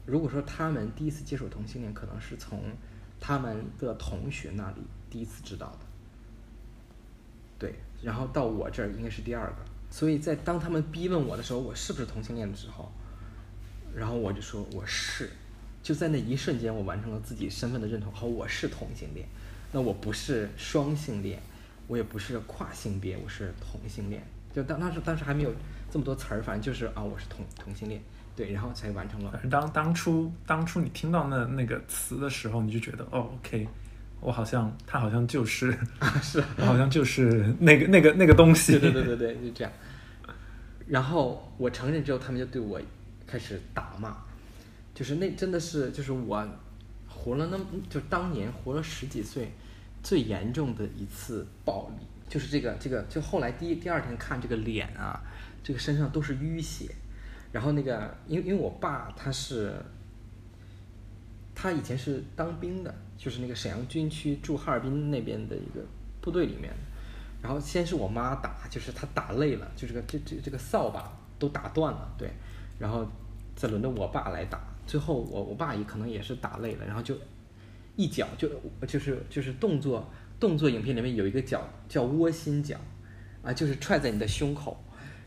[0.07, 2.61] 如果说他们第一次接触同性恋，可能是从
[3.20, 5.87] 他们的同学那里第一次知道的，
[7.59, 9.57] 对，然后到我这儿应该是第二个，
[9.90, 12.90] 所以在当他们逼问我的时候，我是不是同性恋的时候，
[13.94, 15.31] 然后我就说我是，
[15.83, 18.12] 就在那一瞬间，我完成了自己身份的认同。
[18.12, 19.26] 好，我是同性恋，
[19.72, 21.40] 那我不是双性恋，
[21.88, 24.22] 我也不是跨性别，我是同性恋。
[24.55, 25.55] 就当当时当时还没有
[25.90, 28.00] 这么多词儿，反正就是啊，我是同同性恋，
[28.37, 33.66] 对，然后才完成了当当初当初你听到那那个词的时候，你就觉得哦，OK，
[34.20, 35.70] 我好像他好像就是
[36.22, 38.78] 是我 好像就是那个那个那个东西。
[38.78, 39.72] 对对对对对，就这样。
[40.87, 42.78] 然后我承认之后，他们就对我
[43.33, 44.14] 开始打骂，
[44.95, 46.47] 就是那真的是就是我
[47.09, 49.51] 活了那么就当年活了十几岁
[50.03, 55.18] 最严重的一次暴力，就是这个这个就后来第一第二天看这个脸啊，
[55.64, 56.95] 这个身上都是淤血，
[57.53, 59.75] 然后那个因为因为我爸他是
[61.55, 65.83] 他以前是当兵的，就是那个沈阳军区驻哈尔滨那边的一个
[66.21, 66.77] 部队里面的。
[67.40, 72.31] 然后先是我妈打，就是她打累了，就这个这这这个扫把都打断了，对，
[72.79, 73.05] 然后
[73.62, 77.16] 再轮到我爸来打，最后我我爸也可能也是打累了，然后就
[77.94, 78.51] 一脚就
[78.88, 82.77] 就是就是动作动作影片里面有一个脚叫窝心脚，
[83.40, 84.77] 啊，就是踹在你的胸口，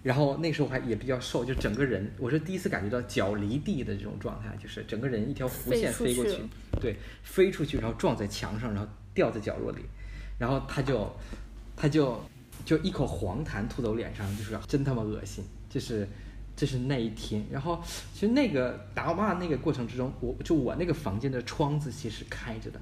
[0.04, 6.38] 然后那时候还也比较瘦，就整个人我是第一次感觉到脚离地的这种状态，就是整个人一条弧线飞过去去，
[6.82, 9.80] 对，飞出去然后撞在墙上，然后掉在角落里，
[10.38, 11.10] 然后他就
[11.74, 12.22] 他就
[12.66, 16.06] 就一口黄痰吐在我脸上，就是真他妈恶心，就是
[16.56, 17.46] 这是那一天。
[17.52, 22.80] 然后其实那个打骂那个过程之中，我就我那个房间的窗子其实开着的，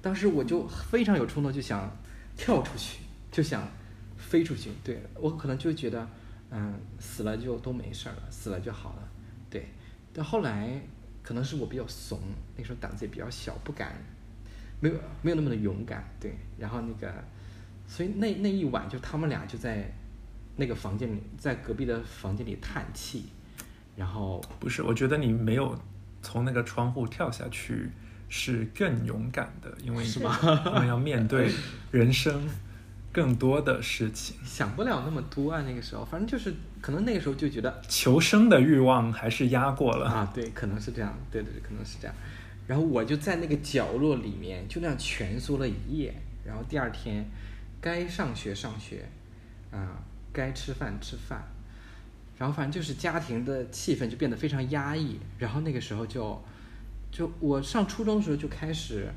[0.00, 1.90] 当时我就非常有冲动，就想
[2.36, 3.68] 跳出去，就想
[4.16, 4.70] 飞出去。
[4.82, 6.08] 对我可能就觉得，
[6.50, 9.08] 嗯，死了就都没事儿了，死了就好了。
[9.48, 9.66] 对，
[10.12, 10.80] 但后来
[11.22, 12.18] 可能是我比较怂，
[12.56, 13.94] 那时候胆子也比较小，不敢，
[14.80, 16.04] 没有没有那么的勇敢。
[16.18, 17.12] 对，然后那个。
[17.86, 19.92] 所以那那一晚就他们俩就在
[20.56, 23.26] 那个房间里，在隔壁的房间里叹气，
[23.96, 25.78] 然后不是，我觉得你没有
[26.22, 27.90] 从那个窗户跳下去
[28.28, 31.50] 是更勇敢的，因为是吗他们要面对
[31.90, 32.46] 人生
[33.12, 35.62] 更多的事情，想不了那么多啊。
[35.66, 40.06] 那个时候，反正就是可能那个时候就觉得求生的欲望还是压过了。
[40.06, 42.14] 啊，对，可能是这样，对对对，可能是这样。
[42.66, 47.28] 然后我就在那个角落里面就那样蜷缩了一夜，然后第二天
[47.80, 49.08] 该上学上学，
[49.72, 49.98] 啊，
[50.32, 51.42] 该吃饭吃饭，
[52.38, 55.18] 然后反正就是家庭的气氛就变得非常压抑。
[55.38, 56.42] 然后那个时候就，
[57.10, 59.08] 就我上初中的时候就开始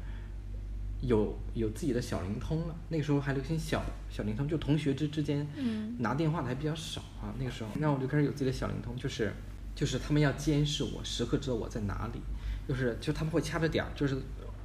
[1.02, 2.76] 有有自己的小灵通了。
[2.90, 7.34] 那个时候还流行小小灵通，就同学之之间嗯拿电话的还比较少啊。
[7.38, 9.34] 那个时候，那我就开始有自己的小灵通，就是
[9.76, 12.20] 就是他们要监视我，时刻知道我在哪里。
[12.66, 14.18] 就是就他们会掐着点儿，就是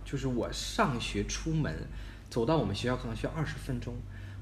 [0.05, 1.75] 就是我上学出门
[2.31, 3.93] 走到我们学校可能需要二十分钟，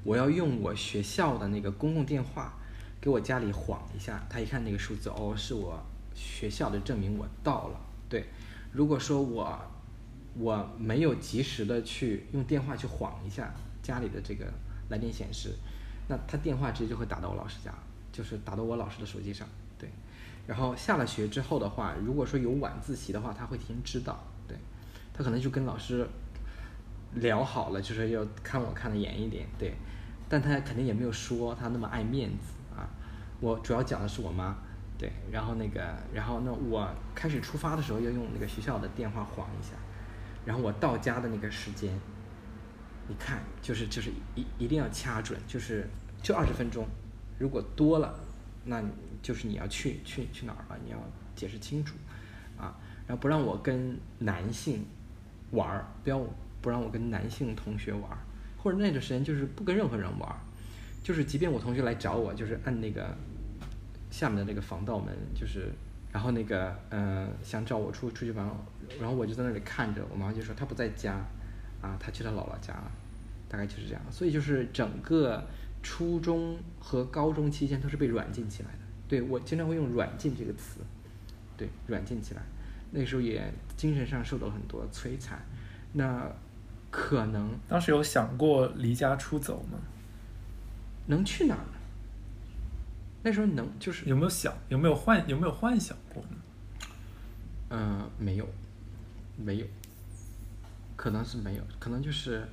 [0.07, 2.53] 我要用我学校的那个公共电话
[3.01, 5.77] 给我家里晃一下，他一看那个数字，哦，是我
[6.15, 7.81] 学校的证明我到了。
[8.07, 8.23] 对，
[8.71, 9.59] 如果说我
[10.39, 14.45] 我没有及时的去用电话去晃一下家里的这个
[14.87, 15.53] 来电显示，
[16.07, 17.73] 那他电话直接就会打到我老师家，
[18.13, 19.45] 就是打到我老师的手机上。
[19.77, 19.89] 对，
[20.47, 24.17] 然后下了学之后的话，如果说有晚自习的话，他会提前知道。
[24.47, 24.57] 对，
[25.13, 26.07] 他可能就跟老师
[27.15, 29.45] 聊好了，就是要看我看的严一点。
[29.59, 29.73] 对，
[30.29, 32.89] 但他肯定也没有说他那么爱面子啊。
[33.39, 34.55] 我主要讲的是我妈。
[34.99, 39.73] 对，然后那个，然后那我开始出发的时候要用那个学校的电话晃一下，
[40.43, 41.93] 然后我到家的那个时间，
[43.07, 45.87] 你看，就是就是一一定要掐准，就是
[46.23, 46.87] 就二十分钟，
[47.37, 48.19] 如果多了，
[48.65, 48.83] 那
[49.21, 50.97] 就是你要去去去哪儿了，你要
[51.35, 51.95] 解释清楚，
[52.57, 54.83] 啊，然后不让我跟男性
[55.51, 56.19] 玩儿，不要
[56.59, 58.17] 不让我跟男性同学玩儿，
[58.67, 60.35] 或者那段时间就是不跟任何人玩儿，
[61.01, 63.15] 就是即便我同学来找我，就是按那个。
[64.09, 65.69] 下面的那个防盗门就是，
[66.13, 68.49] 然后那个嗯想找我出出去玩，
[68.99, 71.13] 然后我就在那里看着，我妈妈就说她不在家，
[71.81, 72.91] 啊，她去她姥姥家了，
[73.49, 74.01] 大概就是这样。
[74.09, 75.45] 所以就是整个
[75.83, 78.79] 初中和高中期间都是被软禁起来的。
[79.09, 80.79] 对我经常会用“软禁”这个词，
[81.57, 82.41] 对，软禁起来。
[82.91, 83.43] 那时候也
[83.75, 85.37] 精神上受到了很多摧残。
[85.91, 86.31] 那
[86.99, 89.77] 可能当时有想过离家出走吗？
[91.05, 91.61] 能去哪儿？
[93.21, 96.89] 那时候能就是有没有想有没有幻有没有幻想过呢？
[97.69, 98.49] 嗯，没有，
[99.37, 99.65] 没有，
[100.95, 102.43] 可能是没有，可能就是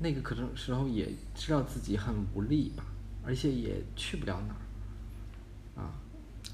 [0.00, 2.84] 那个可能时候也知道自己很无力吧，
[3.24, 4.54] 而且也去不了哪
[5.78, 5.94] 儿啊。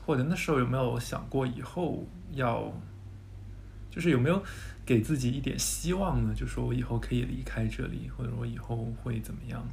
[0.04, 2.70] 或者那时候有没有想过以后要，
[3.90, 4.44] 就是有没有
[4.84, 6.34] 给自己一点希望呢？
[6.34, 9.66] 就说我以后可以离开这里，或者我以后会怎么样？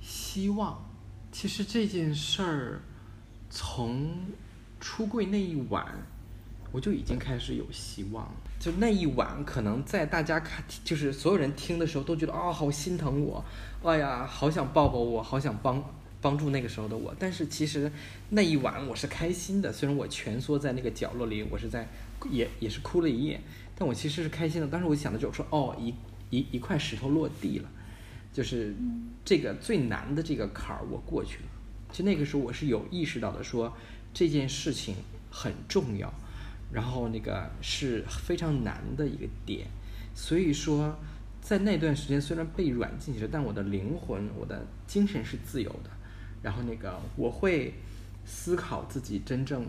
[0.00, 0.84] 希望。
[1.32, 2.80] 其实这件事儿，
[3.50, 4.10] 从
[4.80, 5.84] 出柜那一晚，
[6.72, 8.32] 我就已经开始有希望。
[8.58, 13.44] 就那一晚，可能在大家看，就是所有人听的时候，都觉得啊，好心疼我，
[13.82, 15.84] 哎呀，好想抱抱我，好想帮
[16.22, 17.14] 帮助那个时候的我。
[17.18, 17.92] 但是其实
[18.30, 21.86] 那一晚我是开心的，虽然我蜷缩在那个角落里，我是在
[22.30, 23.40] 也也是哭了一夜，
[23.76, 24.66] 但我其实是开心的。
[24.66, 25.94] 当时我想的就是说，哦，一
[26.30, 27.68] 一一块石头落地了。
[28.32, 28.74] 就是
[29.24, 31.44] 这个最难的这个坎儿，我过去了。
[31.90, 33.74] 就那个时候，我是有意识到的，说
[34.12, 34.96] 这件事情
[35.30, 36.12] 很重要，
[36.70, 39.66] 然后那个是非常难的一个点。
[40.14, 40.98] 所以说，
[41.40, 45.90] 在那段时间虽然被软禁起来，但我的灵魂、我的精神是自由的。
[46.42, 47.72] 然后那个我会
[48.26, 49.66] 思考自己真正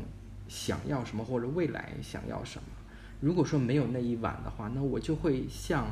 [0.49, 2.67] 想要什么，或者未来想要什么。
[3.19, 5.87] 如果说没有那一晚的话，那我就会像。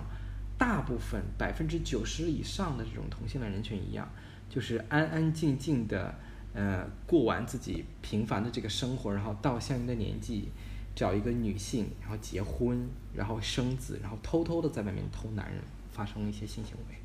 [0.58, 4.08] 大部分百分之九十以上的这种同性恋人群一样，
[4.50, 6.16] 就是安安静静的，
[6.54, 10.48] 呃，过完自己平凡的这个生活，然后到相应的年纪，
[10.96, 15.62] 找一个女性，然后结婚，然后生子，然后偷偷的在外面偷男人，
[15.92, 16.96] 发生一些性行为。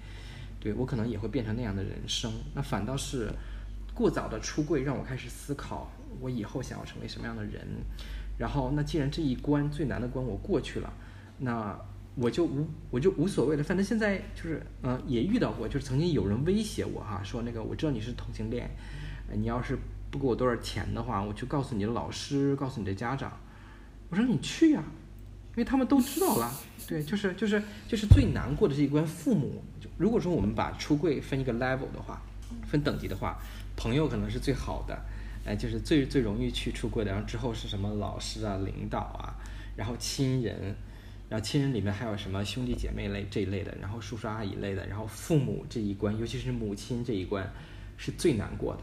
[0.61, 2.33] 对我可能也会变成那样的人生。
[2.55, 3.33] 那反倒是
[3.93, 7.67] 过早的出柜，让我开始思考我以后想要成为什么样的人。
[8.40, 10.92] 然后，那既然这一关最难的关我过去了，
[11.38, 11.79] 那。
[12.16, 18.68] 我就无我就无所谓了，反正现在就是，嗯，也遇到过，就是曾经有人威胁我哈，说那个我知道你是同性恋，
[19.33, 19.79] 你要是
[20.11, 23.33] 不给我多少钱的话，我就告诉你的老师，告诉你的家长。
[24.11, 24.83] 我说你去呀，
[25.50, 26.53] 因为他们都知道了。
[26.87, 29.62] 对，就是就是就是最难过的这一关，父母。
[29.96, 32.20] 如果说我们把出柜分一个 level 的话，
[32.66, 33.38] 分等级的话，
[33.76, 35.00] 朋友可能是最好的，
[35.44, 39.35] 哎，就是最最容易去出柜的，然后之后是什么老师啊、领导啊，
[39.76, 40.74] 然后亲人。
[41.31, 47.48] 然后亲人里面还有什么兄弟姐妹类这一类的，然后叔叔阿姨类的，然后父母这一关，尤其是母亲这一关，
[47.96, 48.83] 是最难过的。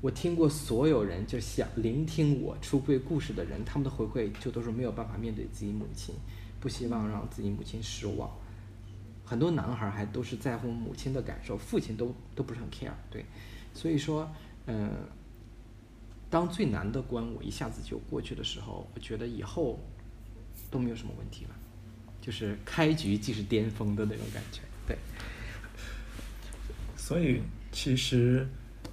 [0.00, 6.12] 我听过所有人就想聆听我出柜故事的人，他们的回馈就都是没有办法面对自己母亲，
[6.58, 8.28] 不希望让自己母亲失望。
[9.24, 12.90] 很多男孩还都是在乎母亲的感受，父亲都都不是很 care。
[13.08, 13.24] 对，
[13.72, 14.28] 所以说，
[14.66, 14.90] 嗯，
[16.34, 19.78] 当最难的关我一下子就过去的时候，我觉得以后。
[20.70, 21.50] 都没有什么问题了，
[22.20, 24.98] 就是开局即是巅峰的那种感觉，对。
[26.96, 28.44] 所以其实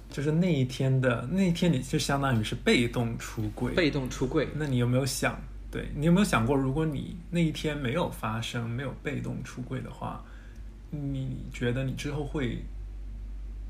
[0.08, 3.74] 就是那一天的那一天，你就相当于是被动出柜。
[3.74, 5.36] 被动出柜，那你有没有想，
[5.72, 10.24] 对你有没有想过，如果你那一天没有发生，没有被动出柜的话，
[10.90, 12.62] 你觉得你之后会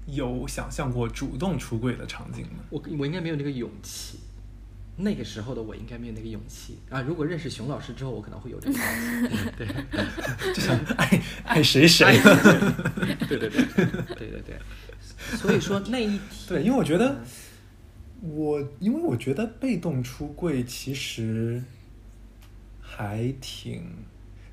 [0.07, 2.65] 有想象过主动出柜的场景吗？
[2.71, 4.19] 我我应该没有那个勇气。
[4.95, 7.01] 那个时候的我应该没有那个勇气啊。
[7.01, 9.51] 如果认识熊老师之后，我可能会有这个勇气。
[9.57, 9.67] 对，
[10.53, 12.21] 就想爱爱谁谁。
[13.27, 14.59] 对对对对对对。
[15.37, 17.21] 所以说那一对，因为我觉得
[18.21, 21.63] 我，因为我觉得被动出柜其实
[22.81, 23.85] 还挺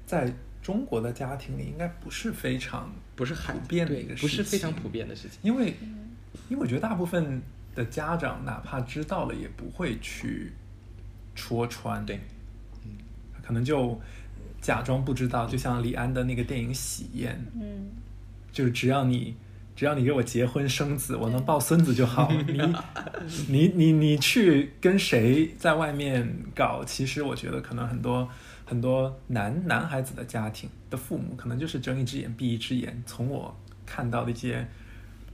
[0.05, 5.37] 在中国的家庭里应该不是非常不是很普遍的一个事情，不是非常普遍的事情。
[5.41, 5.75] 因为
[6.47, 7.41] 因为我觉得大部分
[7.75, 10.53] 的家长哪怕知道了也不会去
[11.35, 12.21] 戳穿，对，
[12.85, 12.91] 嗯，
[13.45, 13.99] 可能就
[14.61, 17.89] 假装不知道，就像李安的那个电影《喜宴》，嗯，
[18.53, 19.35] 就是只要你。
[19.75, 22.29] 只要你给我结婚生子，我能抱孙子就好。
[22.29, 22.61] 你
[23.47, 26.83] 你你你去跟谁在外面搞？
[26.83, 28.29] 其实我觉得可能很多
[28.69, 33.01] 很多男男孩子的家庭的父母，可能就是睁一只眼闭一只眼。
[33.03, 34.67] 从我看到的一些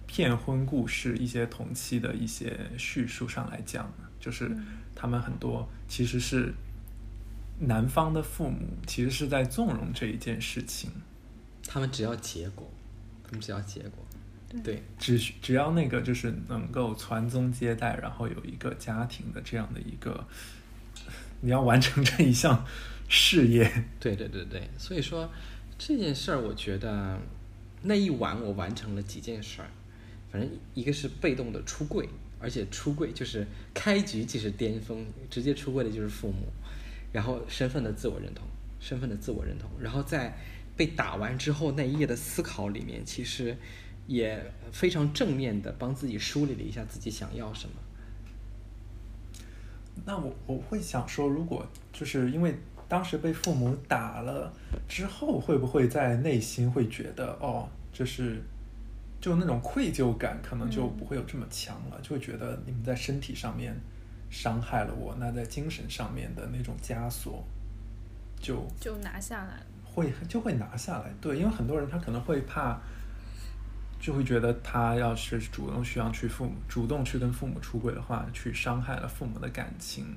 [0.08, 4.50] 骗婚故事、一些同期的一些叙述上来讲，就是
[4.96, 6.54] 他们很多其实是
[7.60, 10.90] 男方的父母其实是在纵容这一件事情。
[11.68, 12.72] 他们只要结果，
[13.26, 14.06] 他们只要结果。
[14.64, 20.26] 对，只只要那个就是能够传宗接代，然后有一个家庭的这样的一个，
[21.42, 22.66] 你要完成这一项
[23.16, 23.72] 事业。
[24.00, 25.30] 对对对对，所以说
[25.78, 27.18] 这件事儿，我觉得
[27.84, 29.70] 那一晚我完成了几件事儿，
[30.30, 32.10] 反正一个是被动的出柜，
[32.40, 36.48] 而且出柜就是开局即是巅峰，直接出柜的就是父母，
[37.14, 38.46] 然后身份的自我认同，
[38.80, 40.38] 身份的自我认同，然后在
[40.76, 43.56] 被打完之后那一夜的思考里面，其实。
[44.08, 44.40] 也
[44.72, 47.76] 非常正面的帮自己梳理了一下自己想要什么。
[50.06, 52.54] 那我我会想说，如果就是因为
[52.88, 54.52] 当时被父母打了
[54.88, 58.42] 之后，会不会在内心会觉得哦，就是
[59.20, 63.76] 就那种愧疚感可能就不会有这么强了，就会觉得你们在身体上面
[64.30, 67.44] 伤害了我，那在精神上面的那种枷锁
[68.40, 71.12] 就就拿下来，会就会拿下来。
[71.20, 72.80] 对，因为很多人他可能会怕。
[73.98, 80.16] 就会觉得他要是主动需要去父母主动去跟父母出轨的话，去伤害了父母的感情。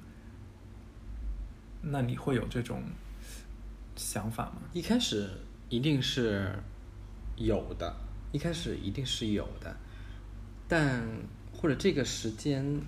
[1.80, 2.82] 那你会有这种
[3.96, 4.62] 想法吗？
[4.72, 5.30] 一开始
[5.68, 6.52] 一定是
[7.36, 7.94] 有的，
[8.32, 9.76] 一开始一定是有的，
[10.66, 11.02] 但
[11.52, 12.80] 或者这个时间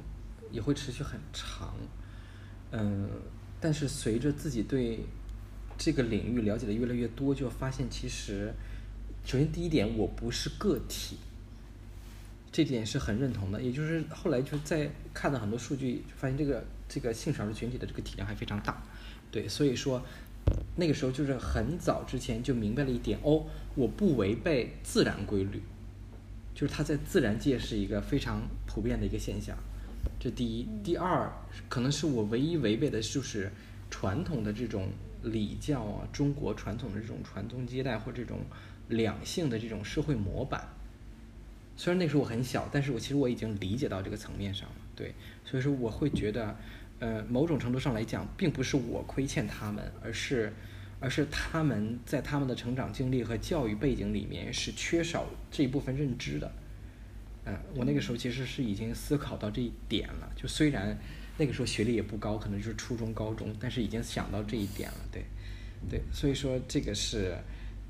[0.51, 1.75] 也会持续很长。
[2.73, 3.09] 嗯，
[3.61, 5.01] 但是随着自己对
[5.77, 8.53] 这个领域了解的越来越多，就发现其实。
[9.23, 11.19] 首先，第一点，我不是个体，
[12.51, 13.61] 这点是很认同的。
[13.61, 18.83] 也就是后来就在看了很多数据，发现这个这个性少数群体的这个体量还非常大，
[19.31, 20.03] 对，所以说
[20.77, 23.45] 那个时候就是很早之前就明白了一点哦，
[23.77, 25.63] 我不违背自然规律，
[26.55, 29.57] 就是它在自然界是一个非常普遍的一个现象。
[30.19, 31.33] 这第一，第二，
[31.69, 33.51] 可能是我唯一违背的就是
[33.89, 34.89] 传统的这种
[35.23, 38.41] 礼教啊，中国传统的这种传宗接代或这种。
[38.91, 40.67] 两性的这种社会模板，
[41.77, 45.15] 虽然那时候我很小，但是我其实我已经理解到这个层面上了，对，
[45.45, 46.57] 所以说我会觉得，
[47.01, 50.53] 呃，某种程度上来讲，并不是我亏欠他们，而是，
[51.01, 56.53] 而是他们在他们的成长经历和教育背景里面是缺少这一部分认知的，
[57.47, 60.97] 嗯，我那个时候其实是已经思考到这一点了，就虽然
[61.37, 65.25] 那个时候学历也不高，可能就是初中、高中，但是已经想到这一点了，对，
[65.91, 67.37] 对，所以说这个是。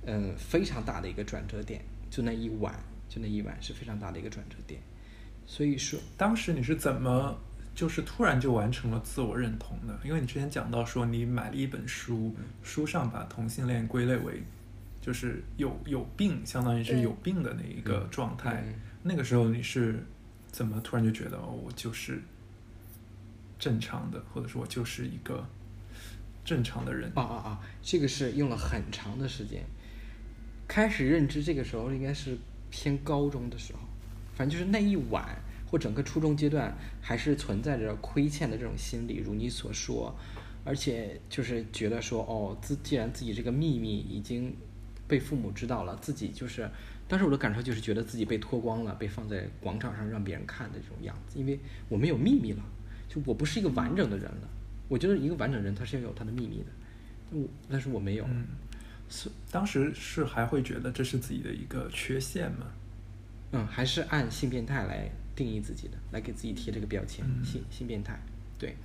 [0.06, 1.78] 嗯，非常大的一个转折点，
[2.10, 2.74] 就那一晚，
[3.06, 4.80] 就那一晚是非常大的一个转折点。
[5.46, 7.38] 所以说，当时你是怎么
[7.80, 9.98] 就是突然就完成了自我认同的？
[10.04, 14.42] 因为你之前讲到说你买了一本书，书上把同性恋归类为
[15.00, 18.62] 就是有有病，相当于是有病的那一个状态。
[19.02, 20.04] 那个时候你是
[20.48, 22.20] 怎么突然就觉得哦，我就是
[23.58, 25.42] 正常的，或者说我就是一个
[26.44, 27.10] 正常的人？
[27.14, 27.60] 啊啊啊！
[27.80, 29.64] 这个是用了很长的时间。
[30.68, 32.36] 开始认知这个时候应该是
[32.68, 33.78] 偏高中的时候，
[34.34, 35.34] 反正就是那一晚
[35.70, 40.12] 或整个初中阶段还是存在着亏欠的这种心理，如你所说，
[40.64, 44.52] 而且就是觉得说哦，自既然自己这个秘密已经
[45.06, 46.68] 被父母知道了，自己就是
[47.06, 52.62] 当时我的感受就是觉得自己被脱光了，被放在广场上让别人看的这种样子，因为我没有秘密了，
[53.08, 54.48] 就我不是一个完整的人了。
[54.88, 56.66] 我觉得一个完整人他是要有他的秘密的，
[57.30, 58.26] 我但是我没有。
[59.08, 62.66] 是当时是还会觉得这是自己的一个缺陷吗？
[63.52, 68.20] 嗯，还是按性变态来定义自己的，来给自己贴这个标签，性性变态。
[68.58, 68.76] 对，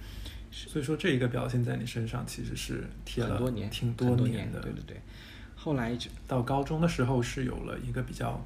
[0.52, 4.62] 所以说这一个表现在你身上其实是贴了很多年，挺多年的。
[4.62, 5.02] 对对对。
[5.56, 8.40] 后来到高中的时候是有了一个比较，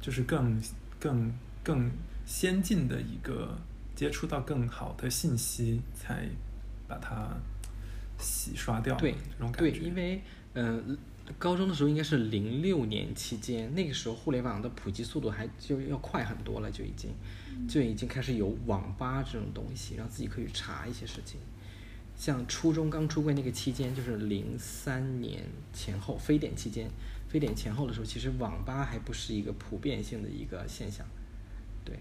[0.00, 0.60] 就是更
[0.98, 1.32] 更
[1.62, 1.90] 更
[2.24, 3.56] 先进的一个
[3.94, 6.28] 接触到更好的信息，才
[6.88, 7.36] 把它
[8.18, 8.96] 洗刷掉。
[8.96, 9.80] 对这种感对，觉。
[9.80, 10.22] 因为
[10.54, 10.96] 嗯、呃
[11.38, 17.10] 高中的时候应该是零六年期间，那个时候互联网的普及速度还就要快很多了，就已经
[17.68, 21.40] 就已经开始有网吧这种东西，让自己可以查一些事情。
[22.16, 26.88] 像初中刚出柜那个期间，就是零三年前后，非典期间，
[27.28, 31.06] 非典前后的时候，其实网吧还不是一个普遍性的一个现象，
[31.84, 31.98] 对，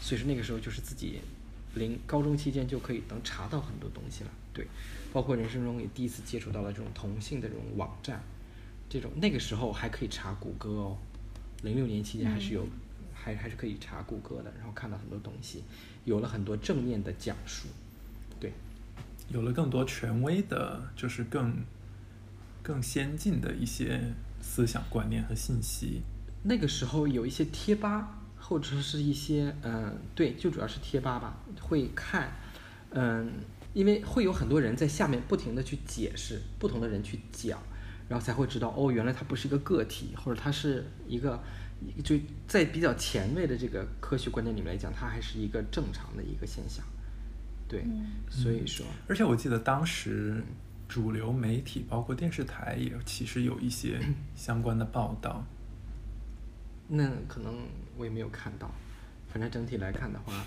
[0.00, 1.18] 所以说那个时候就是自己
[1.74, 4.66] 零高中期间就可以能查到很多东西了，对，
[5.12, 8.22] 包括人生中也第一次接触到了这种同性的这种网站，
[8.88, 10.96] 这种那个时候还可以查谷歌哦，
[11.62, 12.66] 零六年期间还是有，
[13.12, 15.64] 还还是可以查谷歌的，然后看到很多东西，
[16.04, 17.68] 有了很多正面的讲述，
[18.38, 18.52] 对，
[19.28, 21.64] 有了更多权威的，就是更
[22.62, 24.00] 更先进的一些
[24.40, 26.02] 思想观念和信息。
[26.44, 32.32] 那个时候有一些贴吧，或者是一些嗯，对，就主要是贴吧吧，会看，
[32.90, 33.32] 嗯，
[33.74, 37.60] 因为会有很多人在下面不停的去解释，不同的人去讲，
[38.08, 41.42] 然后才会知道哦，原来它不是一个个体，或者它是一个，
[42.04, 46.84] 就在比较前卫的这个科学观念里面来讲，它还是一个正常的一个现象，
[47.68, 47.84] 对，
[48.30, 50.42] 所以说，而且我记得当时
[50.88, 53.98] 主流媒体，包括电视台，也其实有一些
[54.36, 55.44] 相关的报道。
[56.88, 57.52] 那可能
[57.96, 58.70] 我也没有看到，
[59.28, 60.44] 反正整体来看的话，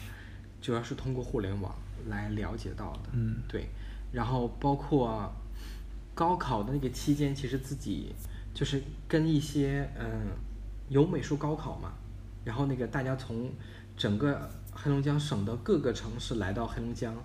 [0.62, 1.76] 主要是通过互联网
[2.08, 3.10] 来了解到的。
[3.12, 3.68] 嗯对，
[4.14, 5.30] 然后包括
[6.20, 8.14] 高考的那个期间，其实自己
[8.54, 10.36] 就是跟一些嗯
[10.90, 11.94] 有美术高考嘛，
[12.44, 13.50] 然后那个大家从
[13.96, 17.16] 整个黑龙江省的各个城市来到黑龙江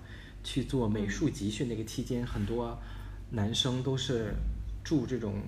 [0.45, 2.78] 去做美术集训，那个期间很多
[3.30, 4.32] 男生都是
[4.84, 5.42] 住这种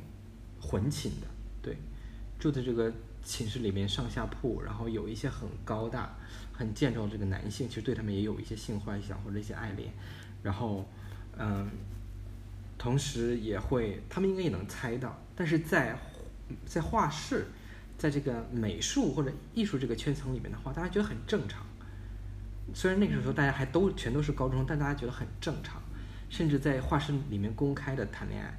[0.60, 1.28] 混寝的，
[1.62, 1.76] 对，
[2.40, 2.92] 住的这个
[3.22, 6.18] 寝室里面上下铺，然后有一些很高大、
[6.52, 9.92] 很健壮的这个男性，其实对他们也有一些性幻想或者一些爱恋，
[10.42, 10.84] 然后，
[11.38, 11.70] 嗯，
[12.78, 15.96] 同时也会，他们应该也能猜到，但是在
[16.64, 17.46] 在画室，
[17.98, 21.64] 在这个美术或者艺术这个圈层里面的话，大家觉得很正常。
[22.74, 25.80] 虽然那个时候大家还都全都是高中生，但大家觉得很正常，
[26.28, 28.58] 甚至在画室里面公开的谈恋爱，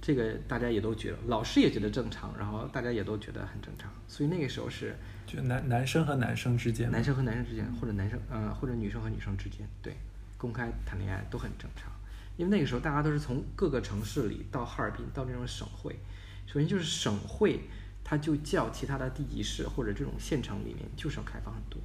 [0.00, 4.96] 这个大家也都觉得，老师也觉得正常，然后大家也都觉得很正常，所以那个时候是
[5.26, 9.94] 就男男生和男生之间，男生和男生之间，或者男生呃或者女生和女生之间，对，
[10.36, 11.92] 公开谈恋爱都很正常，
[12.36, 15.96] 因为那个时候大家都是从各个城市里到哈尔滨到这种省会，
[16.46, 17.60] 首先就是省会，
[18.02, 21.80] 它就叫其他的地级市或者这种县城里面就是要开放很多，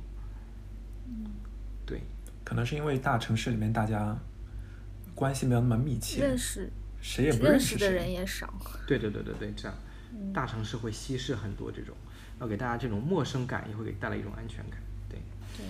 [1.85, 2.01] 对，
[2.43, 4.17] 可能是因为大城市里面大家
[5.13, 6.69] 关系没有那么密切，认识
[7.01, 8.11] 谁也不认识识的人。
[8.11, 8.53] 也少。
[8.87, 9.77] 对对对对对，这样，
[10.33, 11.95] 大城市会稀释很多这种，
[12.39, 14.79] 要给大家这种陌生感，也会给带来一种安全感，
[15.09, 15.19] 对。
[15.55, 15.65] 对，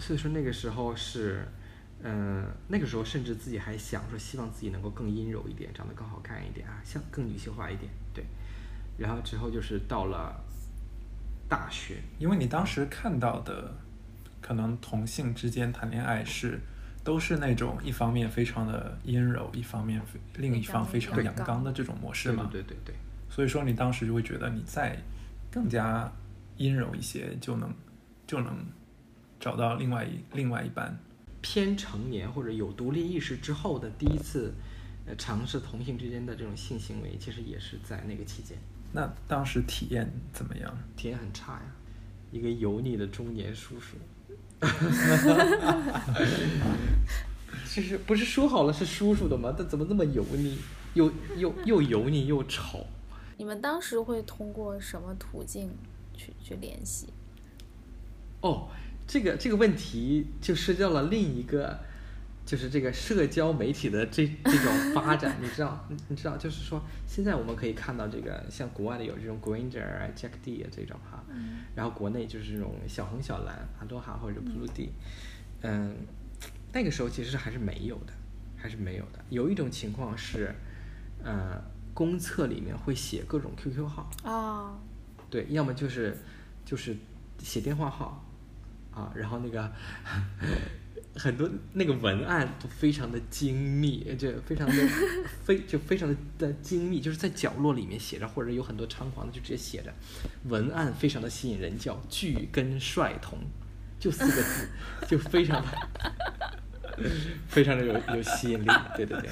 [0.00, 1.46] 所以说那个时候是，
[2.04, 8.24] 嗯、那个时候甚至自己还想说，希望自己能够更阴柔一点，长得更好看一点啊，像更女性化一点，对。
[8.98, 10.34] 然后之后就是到了
[11.48, 13.72] 大学，因为你当时看到的，
[14.40, 16.58] 可能同性之间谈恋爱是
[17.04, 22.48] 都是那种一方面非常的阴柔，一方面非另一方非常阳刚刚的这种模式对嘛。
[22.50, 22.94] 对对对对，
[23.30, 24.96] 所以说你当时就会觉得你再
[25.50, 26.10] 更加
[26.56, 27.72] 阴柔一些，就能
[28.26, 28.56] 就能
[29.38, 30.98] 找到另外一另外一半。
[31.42, 34.54] 偏成年或者有独立意识之后的第一次，
[35.04, 38.56] 呃，尝试同性之间的这种性行为，其实也是在那个期间，
[38.92, 40.74] 那当时体验怎么样？
[40.96, 41.66] 体验很差呀，
[42.30, 43.96] 一个油腻的中年叔叔。
[47.66, 49.52] 其实不是说好了是叔叔的吗？
[49.56, 50.56] 他怎么那么油腻？
[50.94, 52.86] 又又又油腻又丑。
[53.38, 55.70] 你们当时会通过什么途径
[56.14, 57.08] 去去联系？
[58.42, 58.68] 哦，
[59.12, 61.78] 这个这个问题就涉及到了另一个，
[62.46, 71.22] 就是这个社交媒体的这这种发展，你知道，你你知道，就是说，现在我们可以看到这个，像国外的有这种 Granger 啊、Jack D 啊这种哈，
[71.74, 74.88] 然后国内就是这种小红小蓝、阿多哈或者 Blue D，
[75.60, 75.94] 嗯，
[76.72, 78.14] 那个时候其实还是没有的，
[78.56, 79.22] 还是没有的。
[79.28, 80.54] 有一种情况是，
[81.22, 84.80] 呃，公厕里面会写各种 QQ 号，啊，
[85.28, 86.16] 对，要么就是
[86.64, 86.96] 就是
[87.40, 88.24] 写电话号
[88.94, 89.70] 啊，然后那个
[91.14, 94.74] 很多那个文案都非常的精密，就非常的
[95.44, 99.92] 非就非常的的精密，就是在角落里面写着，或者有很多猖狂的就直接写着，
[100.44, 103.38] 文案非常的吸引人，叫“巨根帅童”，
[104.00, 104.68] 就四个字，
[105.06, 105.68] 就非常的
[107.48, 109.28] 非常的有有吸引力，对对对。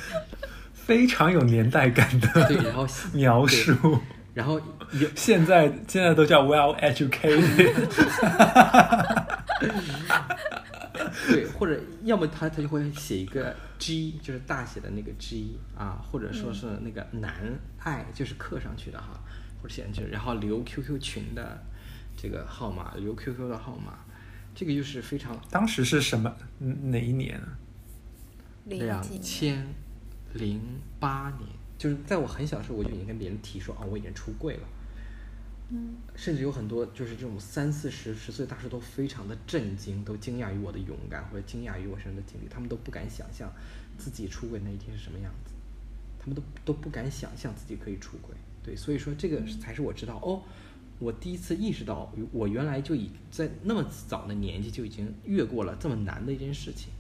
[0.73, 4.01] 非常有年代感的对，然后描述。
[4.35, 4.61] 对然后
[4.93, 7.75] 有 现在现在都叫 well educated。
[11.29, 19.21] 对，或者要么他他就会写一个 G，就是大写的那个 G 啊，或者说是那个男爱，就是刻上去的哈，
[19.61, 21.63] 或者写上去，然后留 QQ 群的
[22.17, 23.99] 这个号码，留 QQ 的号码，
[24.55, 27.59] 这个就是非常当时是什么嗯哪一年啊？
[28.67, 29.67] 两千
[30.33, 30.61] 零
[30.99, 31.49] 八年，
[31.81, 34.69] 就是在我很小的时候，我就已经跟别人提说，哦，我已经出柜了。
[35.71, 43.51] 嗯，甚至有很多就是这种三四十十岁大叔都非常的震惊，都惊讶于我的勇敢，或者惊讶于我身上的经历，他们都不敢想象
[43.97, 45.55] 自己出轨那一天是什么样子，
[46.19, 48.37] 他们都都不敢想象自己可以出轨。
[48.63, 50.43] 对，所以说这个才是我知道哦，
[50.99, 56.93] 我第一次意识到我原来就已在那么早的年纪就已经越过了这么难的一件事情。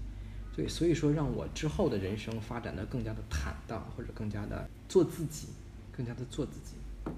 [0.55, 5.48] 对，所以说让我之后的人生发展的更加的坦荡，或者更加的做自己，
[5.92, 6.72] 更加的做自己。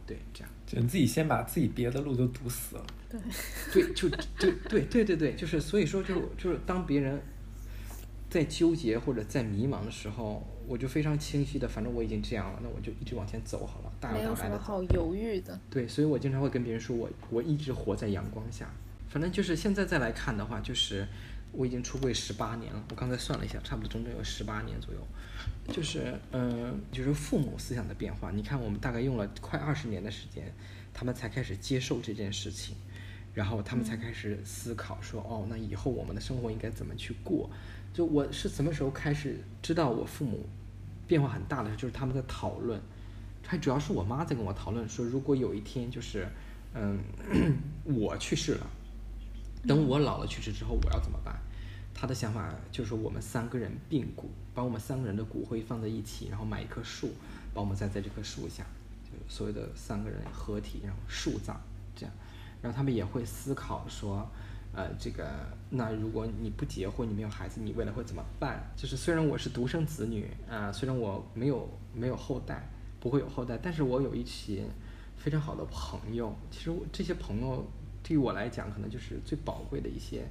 [0.06, 0.50] 对，这样。
[0.66, 2.86] 就你自己先把自己别的路都堵死了。
[3.10, 3.20] 对，
[3.72, 7.20] 对，就对对对对对，就是所以说就就是当别人
[8.30, 14.30] 在纠结或者在迷茫的时候，我就非常清晰的，反正我已经这样了，那我就一直往前走好了，大摇大摆的走。
[14.30, 15.58] 有什么好犹豫的。
[15.68, 18.70] 对，所以我经常会跟别人说我我一直活在阳光下。
[19.08, 21.06] 反正就是现在再来看的话，就是
[21.52, 25.00] 我已经出柜十八年了，我刚才算了一下，差不多整整有十八年左右。
[25.68, 28.30] 就是嗯、就是父母思想的变化。
[28.32, 30.52] 你看，我们大概用了快二十年的时间，
[30.92, 32.74] 他们才开始接受这件事情，
[33.32, 37.48] 然后他们才开始思考说，哦，那以后我们的生活应该怎么去过？
[37.92, 40.46] 就我是什么时候开始知道我父母
[41.06, 42.80] 变化很大的，就是他们在讨论，
[43.46, 46.26] 还主要是我妈在跟我讨论说，如果有一天就是，
[46.74, 46.98] 嗯，
[47.84, 48.66] 我去世了，
[49.66, 51.38] 等我老了去世之后，我要怎么办？
[51.94, 57.10] 他的想法就是，我们三个人并骨，把我们三个人的骨灰放在一起，然后买一棵树，
[57.54, 58.64] 把我们栽在这棵树下，
[59.04, 61.60] 就所谓的三个人合体，然后树葬
[61.94, 62.14] 这样。
[62.60, 64.26] 然后他们也会思考说，
[64.72, 65.28] 呃，这个
[65.70, 68.58] 那如果你不结婚，你没有孩子，你未来会怎么办？
[68.74, 72.66] 就是虽然我是独生子女啊、虽然我没有没有后代，
[72.98, 74.66] 不会有后代，但是我有一群
[75.16, 76.34] 非常好的朋友。
[76.50, 77.64] 其实这些朋友
[78.02, 80.24] 对于我来讲，可能就是最宝贵的一些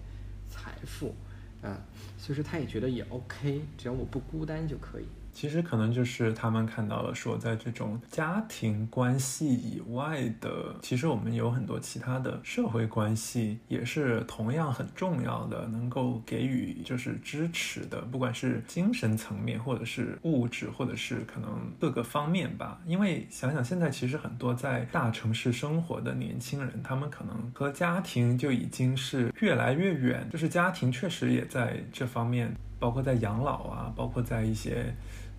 [0.49, 1.15] 财富，
[1.61, 1.79] 啊、
[2.17, 5.05] 所以说他也觉得也 OK，只要我不孤单就可以。
[5.33, 22.79] 其实可能就是他们看到了说，在这种家庭关系以外的，其实我们有很多其他的社会关系也是同样很重要的，能够给予就是支持的，不管是精神层面，或者是物质，或者是可能各个方面吧。
[22.85, 32.53] 因为想想现在其实很多在大城市生活的年轻人，他们可能和家庭就已经是越来越远，就是家庭确实也在这方面。
[32.81, 34.91] 包括在养老啊，包括在一些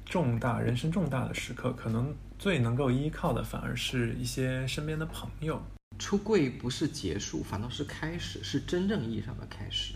[0.05, 5.62] 重大人生重大的时刻，可能最能够依靠的反而是一些身边的朋友。
[5.98, 9.94] 出柜不是结束，反倒是开始，是真正意义上的开始。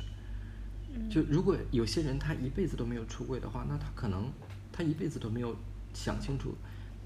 [1.11, 4.31] 就如果有些人他一辈子都没有出柜的话，那他可能
[4.73, 5.55] 他一辈子都没有
[5.93, 6.55] 想清楚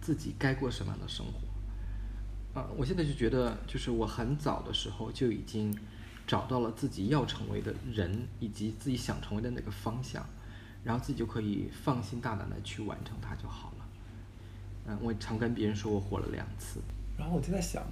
[0.01, 2.61] 自己该过什么样的生活。
[2.61, 5.76] 啊，我现在就觉得，就是我很早的时候就已经
[6.26, 10.24] 找到了自己要成为的人，以及自己想成为的那个方向，
[10.85, 13.87] 然后自己就可以放心大胆的去完成它就好了。
[14.87, 16.81] 嗯，我常跟别人说我活了两次。
[17.18, 17.83] 然后我就在想，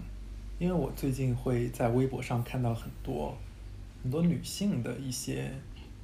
[0.59, 3.37] 因为我最近会在微博上看到很多
[4.03, 5.53] 很多女性的一些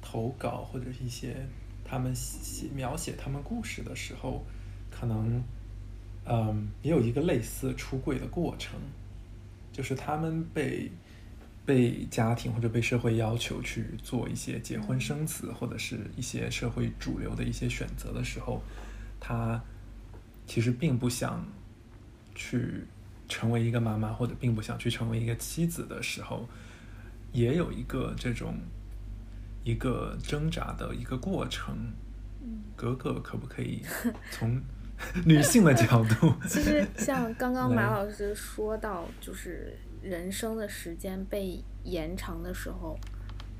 [0.01, 1.35] 投稿，或者是一些
[1.83, 4.43] 她们写描写她们故事的时候，
[4.91, 5.43] 可能
[6.25, 8.79] 嗯也有一个类似出柜的过程，
[9.73, 10.91] 就是她们被
[11.65, 18.61] 被家庭或者被社会要求去做一些结婚生子，或者是一些社会主流的一些选择的时候，
[19.19, 19.61] 他
[20.45, 21.45] 其实并不想
[22.35, 22.85] 去
[23.27, 26.47] 成为一个妈妈，或者并不想去成为一个妻子的时候，
[27.33, 28.55] 也有一个这种
[29.63, 31.75] 一个挣扎的一个过程。
[32.75, 33.81] 格格可不可以
[34.29, 34.61] 从
[35.25, 36.31] 女性的角度？
[36.47, 39.75] 其实像刚刚马老师说到，就是
[40.05, 42.95] 人生的时间被延长的时候，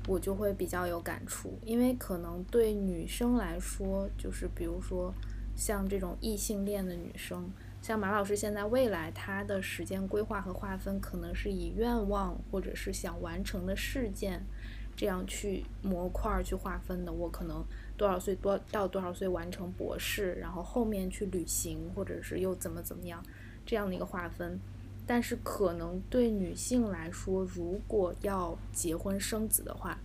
[0.06, 5.12] 我就会比较有感触，因为可能对女生来说，就是比如说
[5.56, 7.50] 像这种异性恋的女生，
[7.82, 14.46] 像马老师现在未来她的时间规划和划分，可能是以愿望或者是想完成的事件
[14.94, 17.12] 这样去模块儿去划分的。
[17.12, 17.64] 我可能
[17.96, 23.20] 多少岁多到多少岁完成博士，然后后面去旅行，或者是又怎么怎么样
[23.64, 24.60] 这样的一个划分。
[25.06, 29.98] 但是可能对女性来说，如果要结婚生子的话，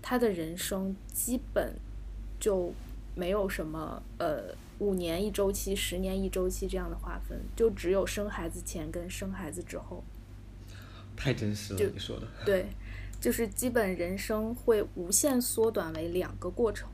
[0.00, 1.74] 她的人生基本
[2.40, 2.72] 就
[3.14, 10.02] 没有什么呃五年一周期、十年一周期这样的划分，就只有生孩子前跟生孩子之后。
[11.14, 12.26] 太真实了，就你说的。
[12.44, 12.66] 对，
[13.20, 16.88] 就是基本人生会无限缩短为两个过程，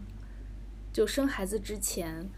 [0.92, 2.28] 就生孩子之前。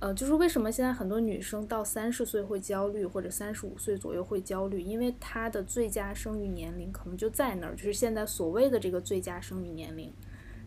[0.00, 10.10] 呃，就是为什么现在很多女生到三十岁会焦虑，或者三十五岁左右会焦虑，因为她的最佳生育年龄可能就在那儿，就是现在所谓的这个最佳生育年龄，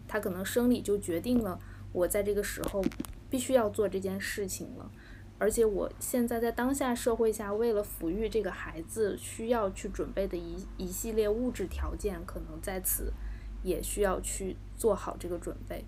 [0.08, 1.60] 她可能生理就决定了
[1.92, 2.86] 我在这个时候
[3.28, 4.92] 必须要做这件事情了，
[5.40, 13.12] 而且我现在在当下社会下，为了抚育这个孩子需要去准备的一一系列物质条件，可能在此
[13.64, 15.84] 也需要去做好这个准备。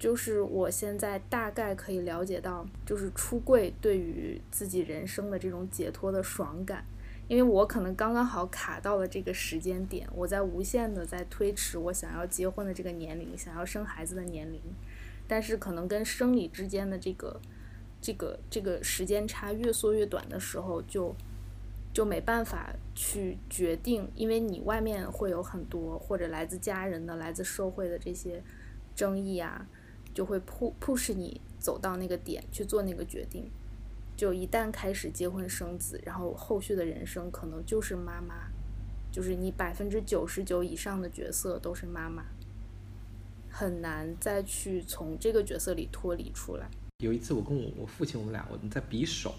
[0.00, 6.82] 就是我现在大概可以了解到，就是出柜对于自己人生的这种解脱的爽感，
[7.28, 14.58] 因为我可能刚刚好卡到了这个时间点，我在无限的在推迟我想要结婚的这个年龄，想要生孩子的年龄，
[15.28, 17.38] 但是可能跟生理之间的这个
[18.00, 21.14] 这个这个时间差越缩越短的时候，就
[21.92, 28.42] 就没办法去决定，因为你外面会有很多或者来自家人的、来自社会的这些
[28.96, 29.66] 争议啊。
[30.20, 33.50] 就会 push 你走到那个点去做那个决定，
[34.14, 38.34] 就一旦开始结婚生子，然后后续的人生可能就是妈妈，
[39.10, 42.22] 就是你百分之九十九以上的角色都是妈妈，
[43.48, 46.68] 很难再去从这个角色里脱离出来。
[46.98, 49.34] 有一次我跟我我父亲我们俩我们在比手，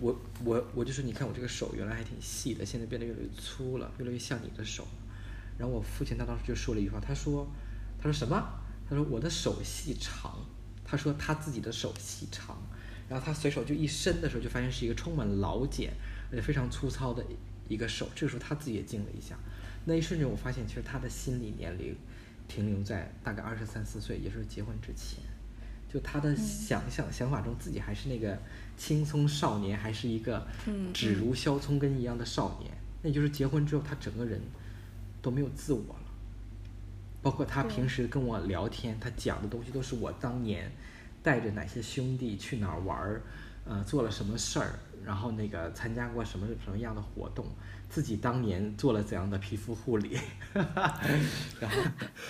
[0.00, 0.12] 我
[0.44, 4.84] 我我就说你看我这个手原来还挺细的，现在变得越来越粗了，越来越像你的手。
[5.56, 7.46] 然后我父亲他当时就说了一句话，他说
[7.98, 8.63] 他说什么？
[8.94, 10.38] 他说我的手细长，
[10.84, 12.56] 他说他自己的手细长，
[13.08, 15.92] 然后他随手就一伸的时候，就发现是一个充满老茧
[16.30, 17.24] 而且非常粗糙的
[17.68, 18.08] 一个手。
[18.14, 19.36] 这个时候他自己也惊了一下，
[19.86, 21.96] 那一瞬间我发现其实他的心理年龄
[22.46, 25.24] 停留在大概二十三四岁，也就是结婚之前，
[25.92, 28.38] 就他的想象想法中自己还是那个
[28.76, 30.46] 青葱少年，还是一个
[30.92, 32.70] 只如削葱根一样的少年。
[33.02, 34.40] 那就是结婚之后，他整个人
[35.20, 36.03] 都没有自我了。
[37.24, 40.70] 包括他平时跟我聊天，他讲的东西都是我当年
[41.22, 43.22] 带着哪些兄弟去哪儿玩儿，
[43.64, 47.46] 呃，做了什么事儿，然后那个参加过什么什么样的活动，
[47.88, 50.18] 自己当年做了怎样的皮肤护理，
[50.52, 51.78] 然后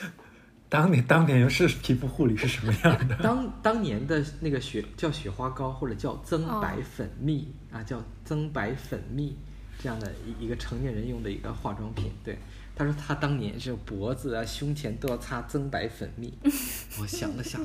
[0.71, 3.17] 当年当年是皮肤护理是什么样的？
[3.17, 9.37] 当当年的那个雪叫雪花膏或者叫增白粉蜜啊，叫增白粉蜜
[9.83, 12.39] 这样的一一个成年人用的一个化妆品，对。
[12.77, 16.33] 他说他当年是脖子啊、胸前都要擦增白粉蜜。
[17.01, 17.65] 我想了想，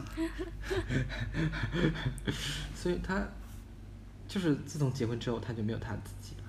[2.76, 3.28] 所以他
[4.28, 6.44] 就是自从结婚之后，他就没有他自己了。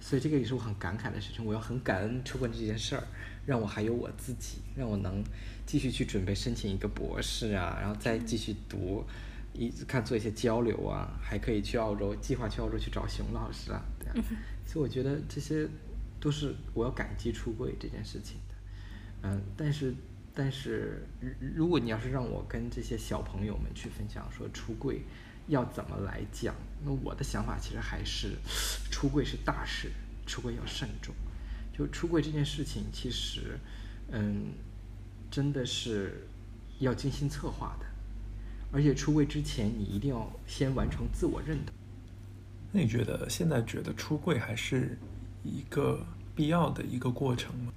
[0.00, 1.44] 所以这个也是我很感慨的事情。
[1.44, 3.04] 我要很感恩出国这件事儿，
[3.44, 5.22] 让我还有我自己，让我能
[5.66, 9.04] 继续去准备申请一个博士啊，然后再继续读，
[9.52, 13.82] 一看做一些交流啊，还可以去澳洲，计划去澳洲去找熊老师啊。
[13.98, 14.24] 对啊，
[14.64, 15.68] 所以我觉得这些。
[16.20, 18.54] 都是我要感激出柜这件事情的，
[19.22, 19.94] 嗯，但是
[20.34, 21.06] 但是，
[21.54, 25.02] 如果你要是让我跟这些小朋友们去分享说出柜
[25.48, 26.54] 要怎么来讲，
[26.84, 28.36] 那我的想法其实还是
[28.90, 29.90] 出柜是大事，
[30.26, 31.14] 出柜要慎重。
[31.72, 33.58] 就出柜这件事情，其实
[34.10, 34.52] 嗯，
[35.30, 36.28] 真的是
[36.78, 37.86] 要精心策划的，
[38.70, 41.74] 而且出柜之前你一定要先完成自我认同。
[42.72, 44.98] 那你觉得现在觉得出柜还是？
[45.42, 46.00] 一个
[46.34, 47.72] 必要的一个过程吗？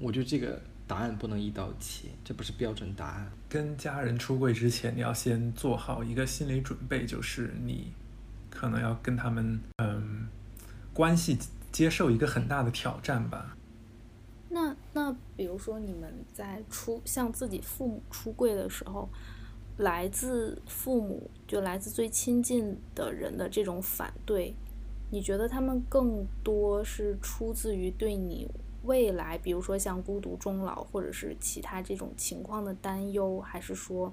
[0.00, 3.30] 我觉得这个答案不能一刀切，这不是标准答案。
[3.48, 7.92] 跟家人出柜之前，你要先做好一个心理准备，就是你
[8.50, 10.26] 可能要跟他们嗯
[10.92, 11.38] 关系
[11.70, 13.56] 接受一个很大的挑战吧。
[14.50, 19.08] 那那比如说你们在出向自己父母出柜的时候，
[19.78, 24.54] 来自父母就来自最亲近的人的这种反对。
[25.14, 28.50] 你觉得他们更多是出自于对你
[28.82, 34.12] 未来，比如说像孤独终老或者是其他这种情况的担忧，还是说，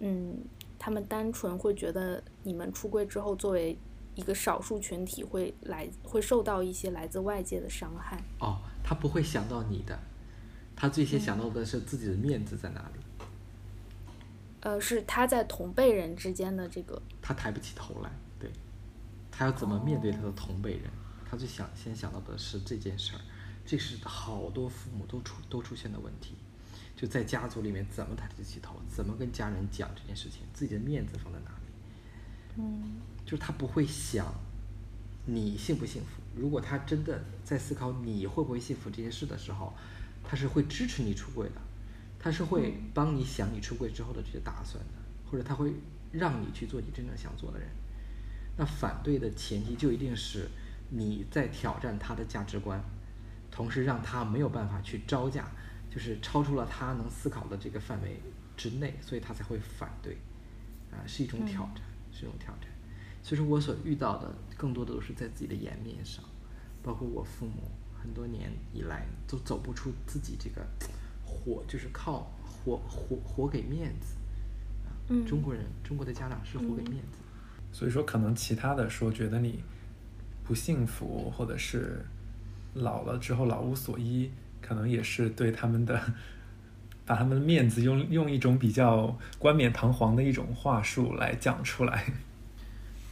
[0.00, 0.36] 嗯，
[0.78, 3.74] 他们单纯会觉得你们出柜之后，作为
[4.16, 8.22] 一个少数群体，会来会受到一些来自外界的伤害？
[8.40, 9.98] 哦，他不会想到你的，
[10.76, 13.00] 他最先想到的是自己的面子在哪里。
[14.60, 18.10] 呃，是他在同辈人之间的这个，他抬不起头来。
[19.36, 20.88] 他要怎么面对他的同辈人？
[21.28, 23.20] 他最想先想到的是这件事儿，
[23.66, 26.34] 这是好多父母都出都出现的问题，
[26.94, 32.62] 就在家族里面怎么抬得起头，怎么跟家人讲这件事情，自己的面子放在哪里？
[32.62, 34.32] 嗯，就是他不会想
[35.26, 36.22] 你幸不幸福。
[36.36, 39.72] 如果他真的在思考你会不会幸福这件事的时候，
[40.22, 41.60] 他是会支持你出柜的，
[42.20, 45.74] 他是会帮你想你出柜之后的这些打算的，或者他会
[46.12, 47.68] 让你去做你真正想做的人。
[48.56, 50.48] 那反对的前提就一定是
[50.90, 52.82] 你在挑战他的价值观，
[53.50, 55.50] 同时让他没有办法去招架，
[55.90, 58.20] 就是超出了他能思考的这个范围
[58.56, 60.16] 之内，所以他才会反对，
[60.92, 61.82] 啊，是一种挑战，
[62.12, 62.70] 是一种挑战。
[63.22, 66.22] 所以说我所遇到的更多的都是在自己的颜面上，
[66.82, 70.64] 包括我父母很多年以来都走不出自己这个
[71.24, 74.14] 活，就是靠活活活给面子。
[74.84, 74.92] 啊
[75.26, 77.18] 中国人，中国的家长是活给面子。
[77.74, 79.58] 所以说，可能其他的说觉得你
[80.44, 82.06] 不幸福，或者是
[82.74, 84.30] 老了之后老无所依，
[84.62, 86.00] 可能也是对他们的
[87.04, 92.04] 把他们的面子用用一种比较冠冕堂皇的一种话术来讲出来。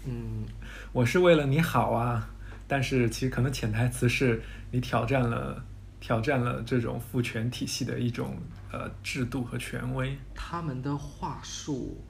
[0.07, 0.47] 嗯，
[0.95, 2.31] 我是为了你好啊，
[2.69, 4.41] 但是其实可能潜台词是
[4.71, 5.65] 你挑战了
[5.99, 8.37] 挑战了这种父权体系的一种
[8.71, 10.17] 呃制度和权威。
[10.37, 12.01] 他们的话术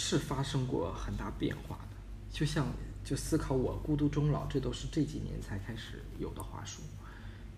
[0.00, 1.96] 是发生过很大变化的，
[2.30, 2.68] 就像
[3.04, 6.82] 就思考我孤独终老，这都是这几年才开始有的话术，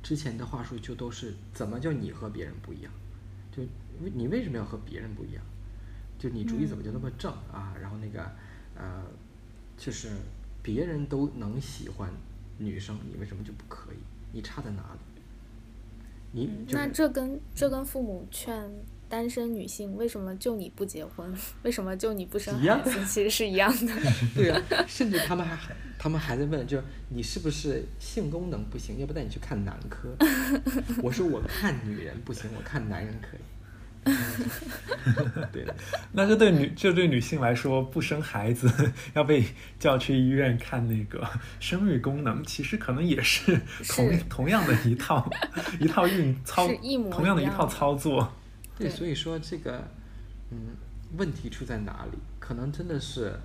[0.02, 2.90] 之前的话术就都是怎么叫你和别人不一样，
[3.52, 3.62] 就
[4.02, 5.44] 为你为什么要和别人不一样？
[6.18, 7.74] 就你主意怎么就那么正啊？
[7.78, 8.22] 然后那个
[8.74, 9.04] 呃，
[9.76, 10.08] 就是
[10.62, 12.10] 别人都能喜欢
[12.56, 13.98] 女生，你为什么就不可以？
[14.32, 15.22] 你差在哪里？
[16.32, 18.70] 你就是那这跟这跟父母劝
[19.10, 21.30] 单身女性为什么就你不结婚，
[21.64, 23.92] 为什么就你不生一样孩子，其实是一样的。
[24.34, 28.98] 对啊，甚至他们还他们还在问，就是你是不是性功能不行？
[29.00, 30.08] 要不带你去看男科？
[31.02, 33.40] 我说我看女人不行，我看男人可以。
[35.52, 35.74] 对的，
[36.12, 38.66] 那这对女这对女性来说，不生孩子
[39.12, 39.44] 要被
[39.78, 41.28] 叫去医院看那个
[41.60, 45.28] 生育功能，其实可能也是同是同样的一套
[45.78, 48.32] 一套运操是一模同样的一套操作。
[48.80, 49.86] 对，所以说这个，
[50.50, 50.76] 嗯，
[51.16, 52.18] 问题出在哪里？
[52.38, 53.38] 可能真的是，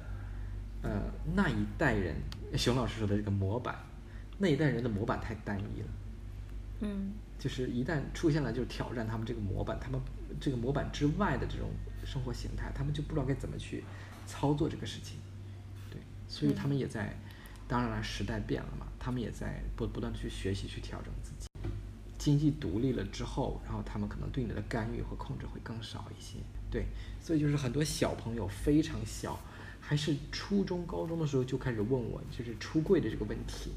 [0.82, 1.02] 呃，
[1.36, 2.16] 那一代人，
[2.58, 3.78] 熊老师说的这个模板，
[4.38, 5.88] 那一代人的模板太单一了。
[6.82, 10.00] 嗯就是一旦出现了就是挑战他们这个模板，他们
[10.40, 11.70] 这个模板之外的这种
[12.06, 13.84] 生活形态，他们就不知道该怎么去
[14.26, 15.18] 操作这个事情。
[15.92, 17.14] 对，所以他们也在，
[17.68, 21.35] 当然了，时代变了嘛，他们也在不不断的去学习去调整自己。
[22.26, 26.39] 经济独立了之后，然后他们可能对你的干预和控制会更少一些。
[26.71, 26.88] 对，
[27.21, 29.39] 所以就是很多小朋友非常小，
[29.80, 33.69] 还是初中、高中的时候就开始问我，就是出柜的这个问题。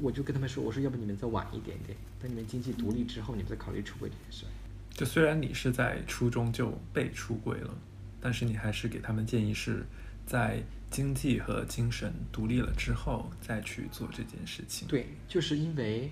[0.00, 4.48] 我就跟他们说，我说要不你们再晚一点点，等你们经济独立之后，你们再考虑出柜这件事儿。
[4.94, 7.76] 就虽然你是在初中就被出柜了，
[8.18, 9.84] 但是你还是给他们建议是
[10.24, 16.10] 在经济和精神独立了之后再去做这件事情。，对，就是因为，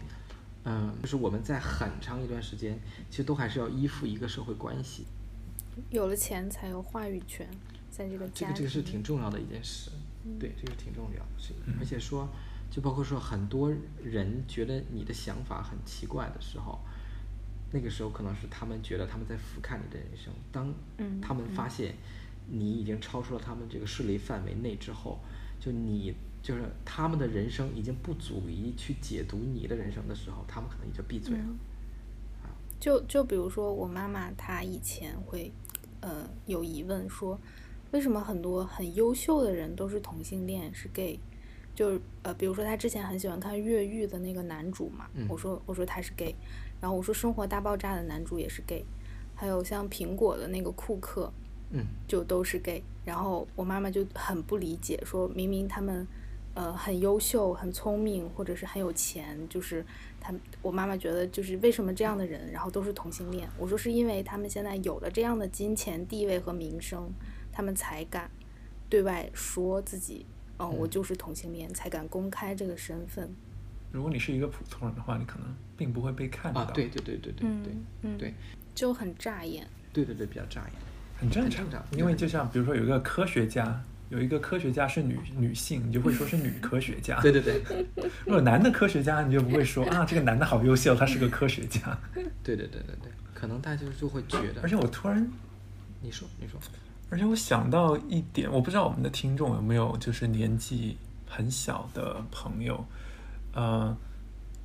[0.65, 2.79] 嗯、就是我们在很长一段时间，
[3.11, 5.05] 其实都还是要依附一个社会关系，
[5.91, 7.49] 有了钱才有话语权，
[7.91, 9.91] 在这个这个这个是挺重要的一件事，
[10.39, 11.75] 对，这个挺重要的事情，嗯。
[11.79, 12.29] 而且说，
[12.71, 16.81] 就包括说很多人觉得你的想法很奇怪的时候，
[17.73, 21.95] 那个时候可能是他们觉得他们在俯瞰你的人生，当嗯他们发现
[22.49, 25.19] 你已经超出了他们这个势力范围内之后，
[25.61, 26.15] 就你
[26.45, 31.43] 就是他们的人生已经不足以去解读你的人生的时候，他们可能也就闭嘴了。
[31.43, 31.57] 嗯
[32.81, 35.51] 就就比如说我妈妈，她以前会，
[36.01, 37.39] 呃，有疑问说，
[37.93, 41.19] 为什么很多很优秀的人都是同性恋，是 gay？
[41.75, 46.35] 就是呃，比如说她之前很喜欢看越狱的那个男主嘛，嗯我说我说他是 gay，
[46.79, 48.85] 然后我说《生活大爆炸》的男主也是 gay，
[49.35, 51.33] 还有像苹果的那个库克，
[51.71, 52.83] 嗯就都是 gay。
[53.03, 56.07] 然后我妈妈就很不理解，说明明他们
[56.55, 59.85] 呃很优秀、很聪明，或者是很有钱，就是
[60.21, 63.49] 他们我妈妈觉得就是为什么这样的人，然后都是同性恋？
[63.59, 67.11] 我说是因为他们现在有了这样的金钱、地位和名声，
[67.53, 68.31] 他们才敢
[68.89, 70.25] 对外说自己，
[70.59, 73.29] 嗯、我就是同性恋，才敢公开这个身份。
[73.91, 76.63] 如果你是一个普通人的话，你可能并不会被看到。
[76.63, 77.49] 啊，对对对对对
[78.03, 78.35] 对对
[78.75, 79.67] 就很扎眼。
[79.93, 80.73] 对对对，比较扎眼。
[81.17, 83.81] 很正常很正常，因为就像比如说有一个科学家，
[84.15, 87.21] 有一个科学家是女女性，你就会说是女科学家。
[87.21, 87.63] 对 对对。
[88.25, 91.81] 如果男的科学家，你就不会说啊，这个男的好优秀，他是个科学家。
[92.45, 95.27] 对对对对对，可能大家就就会觉得，而且我突然，
[96.01, 96.61] 你说你说，
[97.11, 100.97] 而且我想到一点，我不知道我们的听众有没有就是年纪
[101.27, 102.87] 很小的朋友，
[103.53, 103.97] 呃，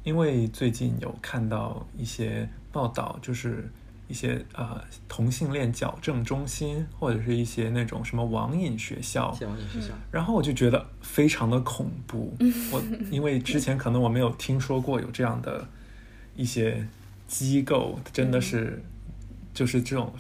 [0.04, 3.68] 因为最近有看到一些报道，就是
[4.10, 9.38] 一些呃同性恋矫正中心，或者是一些那种什么网瘾学校，
[10.12, 12.36] 然后我就觉得非常的恐怖。
[12.74, 15.66] 我因为之前可能我没有听说过有这样的
[16.36, 16.88] 一些
[17.28, 18.84] 机构，真的是
[19.54, 20.12] 就是这种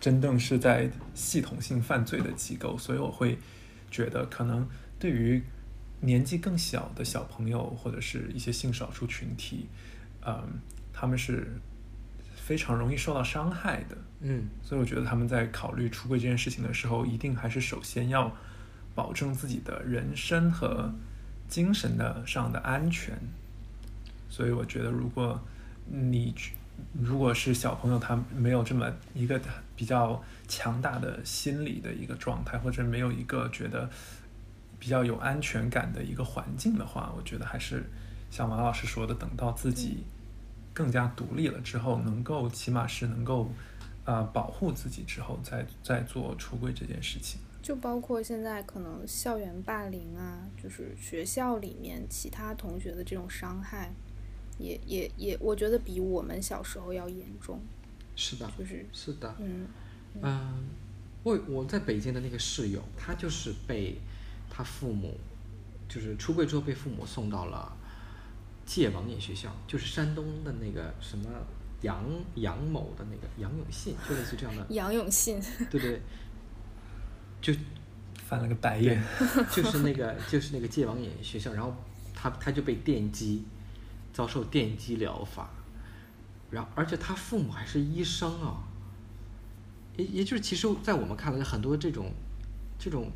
[0.00, 3.38] 真正是在系统性犯罪的机构，所以我会
[3.92, 5.40] 觉得可能对于
[6.00, 9.68] 年纪更小的小朋友或者是一些性少数群体，
[10.26, 10.58] 嗯，
[10.92, 11.46] 他们是
[12.46, 13.96] 非常容易受到伤害的。
[14.20, 18.30] 嗯，所以我觉得他们在考虑出柜这件事情的时候，一定还是首先要
[18.94, 20.92] 保证自己的人身和
[21.48, 23.16] 精神的上的安全。
[24.28, 25.40] 所以我觉得，如果
[25.86, 26.34] 你
[26.92, 29.40] 如果是小朋友，他没有这么一个
[29.74, 33.88] 比较强大的心理的一个状态，或者没有一个觉得
[34.78, 37.84] 比较有安全感的一个环境的话，我觉得还是
[38.30, 40.04] 像王老师说的，等到自己
[40.74, 43.48] 更加独立了之后，能够起码是能够
[44.04, 47.40] 啊、保护自己之后，再再做出柜这件事情。
[47.62, 53.90] 就包括现在可能校园霸凌啊，就是学校里面其他同学的这种伤害，
[54.58, 57.58] 也也也，我觉得比我们小时候要严重。
[58.14, 59.66] 是的，就是是的，嗯
[60.20, 60.68] 嗯，
[61.22, 63.96] 我我在北京的那个室友，他就是被
[64.50, 65.18] 他父母，
[65.88, 67.74] 就是出柜之后被父母送到了
[68.66, 71.28] 戒网瘾学校，就是山东的那个什么
[71.82, 72.02] 杨
[72.36, 75.40] 杨某的那个杨永信，就类似这样的， 杨永信，
[75.70, 76.00] 对对，
[77.42, 77.52] 就
[78.16, 79.02] 翻了个白眼，
[79.52, 81.74] 就是那个就是那个戒网瘾学校，然后
[82.14, 83.44] 他他就被电击，
[84.12, 85.50] 遭受电击疗法，
[86.50, 88.64] 然后而且他父母还是医生啊，
[89.96, 92.10] 也也就是其实，在我们看来，很多这种
[92.78, 93.10] 这种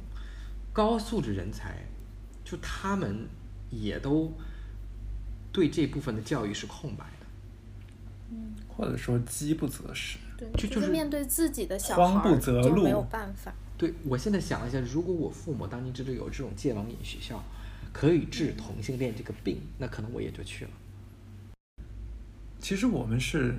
[0.75, 1.87] 高素质人才，
[2.45, 3.27] 就他们
[3.71, 4.33] 也都
[5.53, 7.27] 对这部分的教育是空白的。
[8.69, 10.19] 或者说饥不择食。
[10.37, 13.53] 对，就就是是面对自己的小慌不孩儿择路没有办法。
[13.77, 17.43] 对我现在想了一下，如果我父母当年真的有这种戒网瘾学校
[17.93, 20.71] 可以治同性恋这个病，那可能我也就去了。
[22.61, 23.57] 其实我们是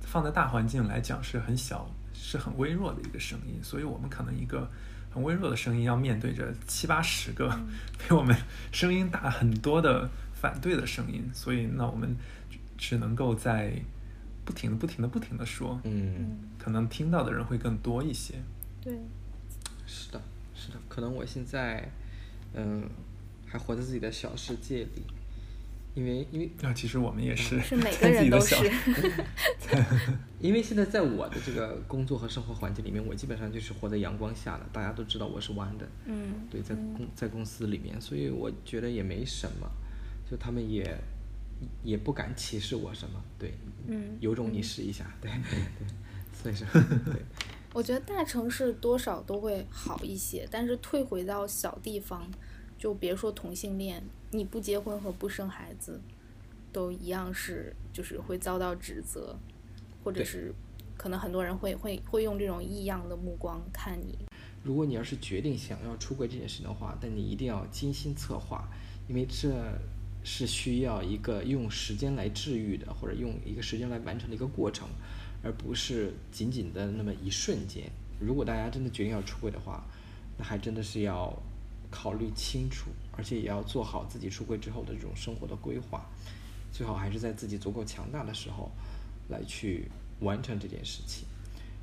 [0.00, 4.70] 放在大环境来讲是很小、是很微弱的一个声音，所以我们可能一个
[5.12, 7.48] 很微弱的声音要面对着七八十个
[7.98, 8.36] 比我们
[8.70, 10.08] 声音大很多的
[10.44, 12.14] 反对的声音，所以那我们
[12.76, 13.72] 只能够在
[14.44, 18.34] 不停的、不停的、不停的说，嗯，可能听到的人会更多一些。
[18.82, 18.92] 对，
[19.86, 20.20] 是的，
[20.54, 21.90] 是的，可能我现在，
[22.52, 22.86] 嗯，
[23.46, 25.02] 还活在自己的小世界里，
[25.94, 28.70] 因为因为啊，其实我们也是，是 每个在自己人都的小是。
[30.40, 39.66] 因为现在在我的这个工作和生活环境里面，我基本上就是活在阳光下的，大家都知道我是弯的，嗯，对，在公在公司里面，所以我觉得也没什么，
[40.30, 40.96] 就他们也
[41.82, 43.54] 也不敢歧视我什么，对，
[43.86, 44.16] 嗯。
[44.20, 45.86] 有种你试一下，对对，
[46.32, 46.66] 所以说
[47.04, 47.22] 对，
[47.72, 52.28] 我觉得大城市多少都会好一些，但是退回到小地方，
[52.78, 56.00] 就别说同性恋，你不结婚和不生孩子，
[56.72, 59.36] 都一样是就是会遭到指责，
[60.02, 60.52] 或者是
[60.96, 64.18] 可能很多人会会会用这种异样的目光看你。
[64.62, 68.66] 如果你要是决定想要出轨这件事的话，但你一定要精心策划，
[69.08, 69.48] 因为这
[70.24, 74.88] 是需要一个用时间来治愈的，或者用一个时间来完成的一个过程，
[75.42, 77.84] 而不是仅仅的那么一瞬间。
[78.18, 79.84] 如果大家真的决定要出柜的话，
[80.38, 81.32] 那还真的是要
[81.90, 86.08] 考虑清楚，而且也要做好自己出柜之后的这种生活的规划，
[86.72, 88.70] 最好还是在自己足够强大的时候
[89.28, 91.26] 来去完成这件事情。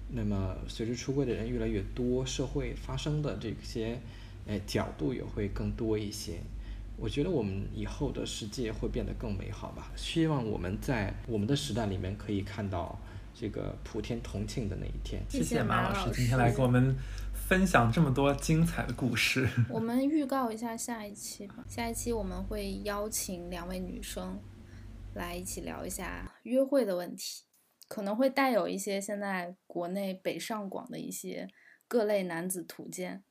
[0.09, 4.01] 那么随着出柜的人越来越多，社会发生的这些，
[4.47, 6.39] 呃，角度也会更多一些。
[7.01, 9.91] 我觉得我们以后的世界会变得更美好吧。
[9.95, 12.95] 希望我们在我们的时代里面可以看到
[13.33, 15.23] 这个普天同庆的那一天。
[15.27, 16.95] 谢谢马老师今天来师给我们
[17.33, 19.49] 分享这么多精彩的故事。
[19.67, 24.39] 我们预告一下下一期吧，下一期我们会邀请两位女生
[25.15, 27.41] 来一起聊一下约会的问题，
[27.87, 31.47] 可能会带有一些现在国内北上广的一些
[31.87, 33.23] 各类男子图鉴。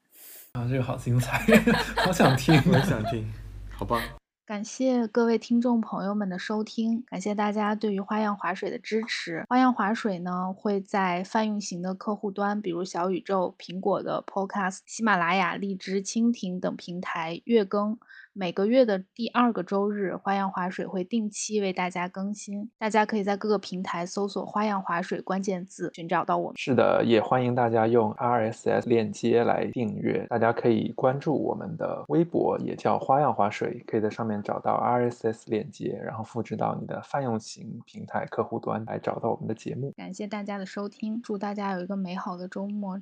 [0.52, 1.46] 啊，这个好精彩，
[2.04, 2.54] 好想听。
[2.66, 3.32] 我也想听，
[3.80, 3.98] 好吧？
[4.44, 9.46] 感谢各位听众朋友们的收听，感谢大家对于花样滑水的支持。
[9.48, 17.96] 花样滑水呢会在泛用型的客户端，比如小宇宙、苹果的 Podcast、喜马拉雅、荔枝、蜻蜓等平台月更。
[18.32, 26.56] 每个月的第二个周日，花样滑水会定期为大家更新，大家可以在各个平台搜索“花样滑水”关键字寻找到我们。
[26.56, 30.24] 是的，也欢迎大家用 RSS 链接来订阅。
[30.30, 39.92] 大家可以关注我们的微博，也叫花样滑水，可以在上面找到 RSS 链接，然后复制到你的泛用型平台客户端来找到我们的节目。
[39.96, 43.00] 感谢大家的收听，祝大家有一个美好的周末。